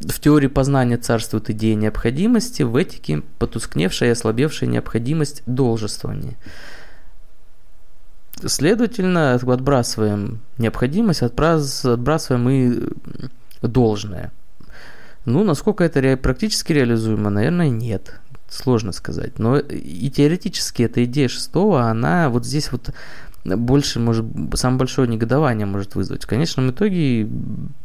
в 0.00 0.20
теории 0.20 0.48
познания 0.48 0.98
царствует 0.98 1.48
идея 1.50 1.76
необходимости, 1.76 2.62
в 2.62 2.76
этике 2.76 3.22
потускневшая 3.38 4.10
и 4.10 4.12
ослабевшая 4.12 4.68
необходимость 4.68 5.42
должествования. 5.46 6.36
Следовательно, 8.44 9.34
отбрасываем 9.34 10.40
необходимость, 10.58 11.22
отбрасываем 11.22 12.48
и 12.50 13.66
должное. 13.66 14.30
Ну, 15.24 15.42
насколько 15.42 15.84
это 15.84 16.16
практически 16.16 16.72
реализуемо, 16.72 17.30
наверное, 17.30 17.70
нет 17.70 18.20
сложно 18.52 18.92
сказать. 18.92 19.38
Но 19.38 19.58
и 19.58 20.10
теоретически 20.10 20.82
эта 20.82 21.04
идея 21.04 21.28
шестого, 21.28 21.82
она 21.82 22.28
вот 22.28 22.44
здесь 22.44 22.70
вот 22.72 22.90
больше, 23.44 23.98
может, 23.98 24.24
самое 24.54 24.78
большое 24.78 25.08
негодование 25.08 25.66
может 25.66 25.96
вызвать. 25.96 26.24
В 26.24 26.26
конечном 26.28 26.70
итоге, 26.70 27.28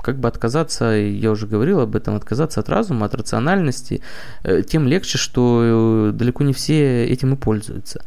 как 0.01 0.19
бы 0.19 0.27
отказаться, 0.27 0.85
я 0.85 1.31
уже 1.31 1.47
говорил 1.47 1.79
об 1.79 1.95
этом, 1.95 2.15
отказаться 2.15 2.59
от 2.59 2.69
разума, 2.69 3.07
от 3.07 3.15
рациональности, 3.15 4.01
э, 4.43 4.61
тем 4.61 4.87
легче, 4.87 5.17
что 5.17 6.09
э, 6.09 6.11
далеко 6.13 6.43
не 6.43 6.53
все 6.53 7.05
этим 7.05 7.33
и 7.33 7.37
пользуются. 7.37 8.03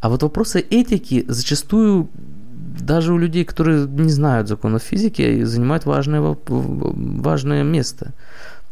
А 0.00 0.08
вот 0.08 0.22
вопросы 0.22 0.60
этики 0.60 1.24
зачастую 1.28 2.08
даже 2.80 3.12
у 3.12 3.18
людей, 3.18 3.44
которые 3.44 3.86
не 3.86 4.10
знают 4.10 4.48
законов 4.48 4.82
физики, 4.82 5.44
занимают 5.44 5.84
важное, 5.84 6.36
важное 6.46 7.62
место 7.62 8.12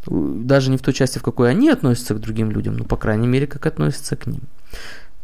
даже 0.07 0.71
не 0.71 0.77
в 0.77 0.83
той 0.83 0.95
части, 0.95 1.19
в 1.19 1.23
какой 1.23 1.51
они 1.51 1.71
относятся 1.71 2.15
к 2.15 2.21
другим 2.21 2.51
людям, 2.51 2.77
но, 2.77 2.85
по 2.85 2.97
крайней 2.97 3.29
мере, 3.29 3.47
как 3.47 3.67
относятся 3.67 4.17
к 4.17 4.27
ним. 4.27 4.43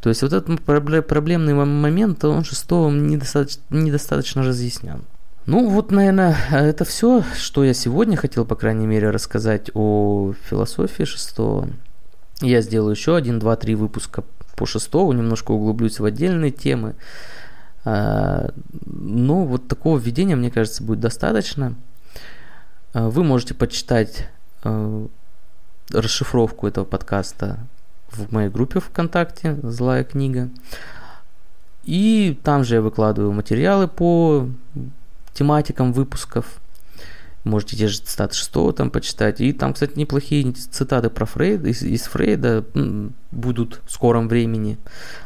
То 0.00 0.08
есть 0.08 0.22
вот 0.22 0.32
этот 0.32 0.60
проблемный 0.62 1.54
момент, 1.54 2.24
он 2.24 2.44
шестого 2.44 2.90
недостаточно, 2.90 3.62
недостаточно 3.70 4.44
разъяснян. 4.44 5.02
Ну 5.46 5.68
вот, 5.68 5.90
наверное, 5.90 6.36
это 6.50 6.84
все, 6.84 7.24
что 7.36 7.64
я 7.64 7.74
сегодня 7.74 8.16
хотел, 8.16 8.44
по 8.44 8.54
крайней 8.54 8.86
мере, 8.86 9.10
рассказать 9.10 9.70
о 9.74 10.34
философии 10.48 11.04
шестого. 11.04 11.68
Я 12.40 12.60
сделаю 12.60 12.94
еще 12.94 13.16
один, 13.16 13.38
два, 13.38 13.56
три 13.56 13.74
выпуска 13.74 14.24
по 14.56 14.66
шестого, 14.66 15.12
немножко 15.12 15.52
углублюсь 15.52 15.98
в 15.98 16.04
отдельные 16.04 16.50
темы. 16.50 16.94
А, 17.84 18.50
но 18.84 19.44
вот 19.44 19.66
такого 19.66 19.98
введения, 19.98 20.36
мне 20.36 20.50
кажется, 20.50 20.82
будет 20.82 21.00
достаточно. 21.00 21.74
А, 22.92 23.08
вы 23.08 23.24
можете 23.24 23.54
почитать 23.54 24.28
а, 24.68 25.06
расшифровку 25.90 26.66
этого 26.66 26.84
подкаста 26.84 27.58
в 28.10 28.32
моей 28.32 28.50
группе 28.50 28.80
ВКонтакте 28.80 29.58
«Злая 29.62 30.04
книга». 30.04 30.50
И 31.84 32.38
там 32.42 32.64
же 32.64 32.76
я 32.76 32.82
выкладываю 32.82 33.32
материалы 33.32 33.88
по 33.88 34.48
тематикам 35.32 35.92
выпусков. 35.92 36.58
Можете 37.44 37.76
те 37.76 37.88
же 37.88 37.98
цитаты 38.00 38.34
шестого 38.34 38.74
там 38.74 38.90
почитать. 38.90 39.40
И 39.40 39.54
там, 39.54 39.72
кстати, 39.72 39.98
неплохие 39.98 40.52
цитаты 40.52 41.08
про 41.08 41.24
Фрейда, 41.24 41.68
из, 41.68 41.82
из 41.82 42.02
Фрейда 42.02 42.64
будут 43.30 43.80
в 43.86 43.92
скором 43.92 44.28
времени. 44.28 44.76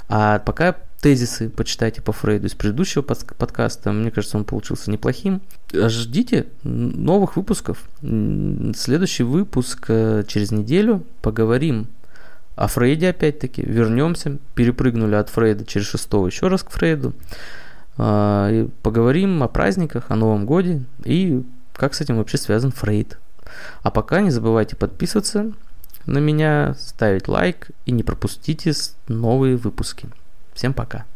А 0.08 0.38
пока 0.38 0.76
тезисы 1.02 1.50
почитайте 1.50 2.00
по 2.00 2.12
Фрейду 2.12 2.46
из 2.46 2.54
предыдущего 2.54 3.02
подкаста. 3.02 3.92
Мне 3.92 4.10
кажется, 4.12 4.38
он 4.38 4.44
получился 4.44 4.90
неплохим. 4.90 5.42
Ждите 5.72 6.46
новых 6.62 7.36
выпусков. 7.36 7.82
Следующий 8.00 9.24
выпуск 9.24 9.86
э, 9.88 10.22
через 10.28 10.52
неделю. 10.52 11.04
Поговорим 11.20 11.88
о 12.54 12.68
Фрейде 12.68 13.08
опять-таки. 13.08 13.62
Вернемся. 13.62 14.38
Перепрыгнули 14.54 15.16
от 15.16 15.28
Фрейда 15.28 15.66
через 15.66 15.88
шестого 15.88 16.28
еще 16.28 16.46
раз 16.46 16.62
к 16.62 16.70
Фрейду. 16.70 17.14
А, 17.98 18.68
поговорим 18.82 19.42
о 19.42 19.48
праздниках, 19.48 20.04
о 20.08 20.14
Новом 20.14 20.46
Годе 20.46 20.84
и 21.04 21.42
как 21.74 21.94
с 21.94 22.00
этим 22.00 22.18
вообще 22.18 22.38
связан 22.38 22.70
Фрейд. 22.70 23.18
А 23.82 23.90
пока 23.90 24.20
не 24.20 24.30
забывайте 24.30 24.76
подписываться 24.76 25.50
на 26.06 26.18
меня, 26.18 26.76
ставить 26.78 27.26
лайк 27.26 27.70
и 27.86 27.90
не 27.90 28.04
пропустите 28.04 28.72
новые 29.08 29.56
выпуски. 29.56 30.08
Всем 30.54 30.74
пока. 30.74 31.06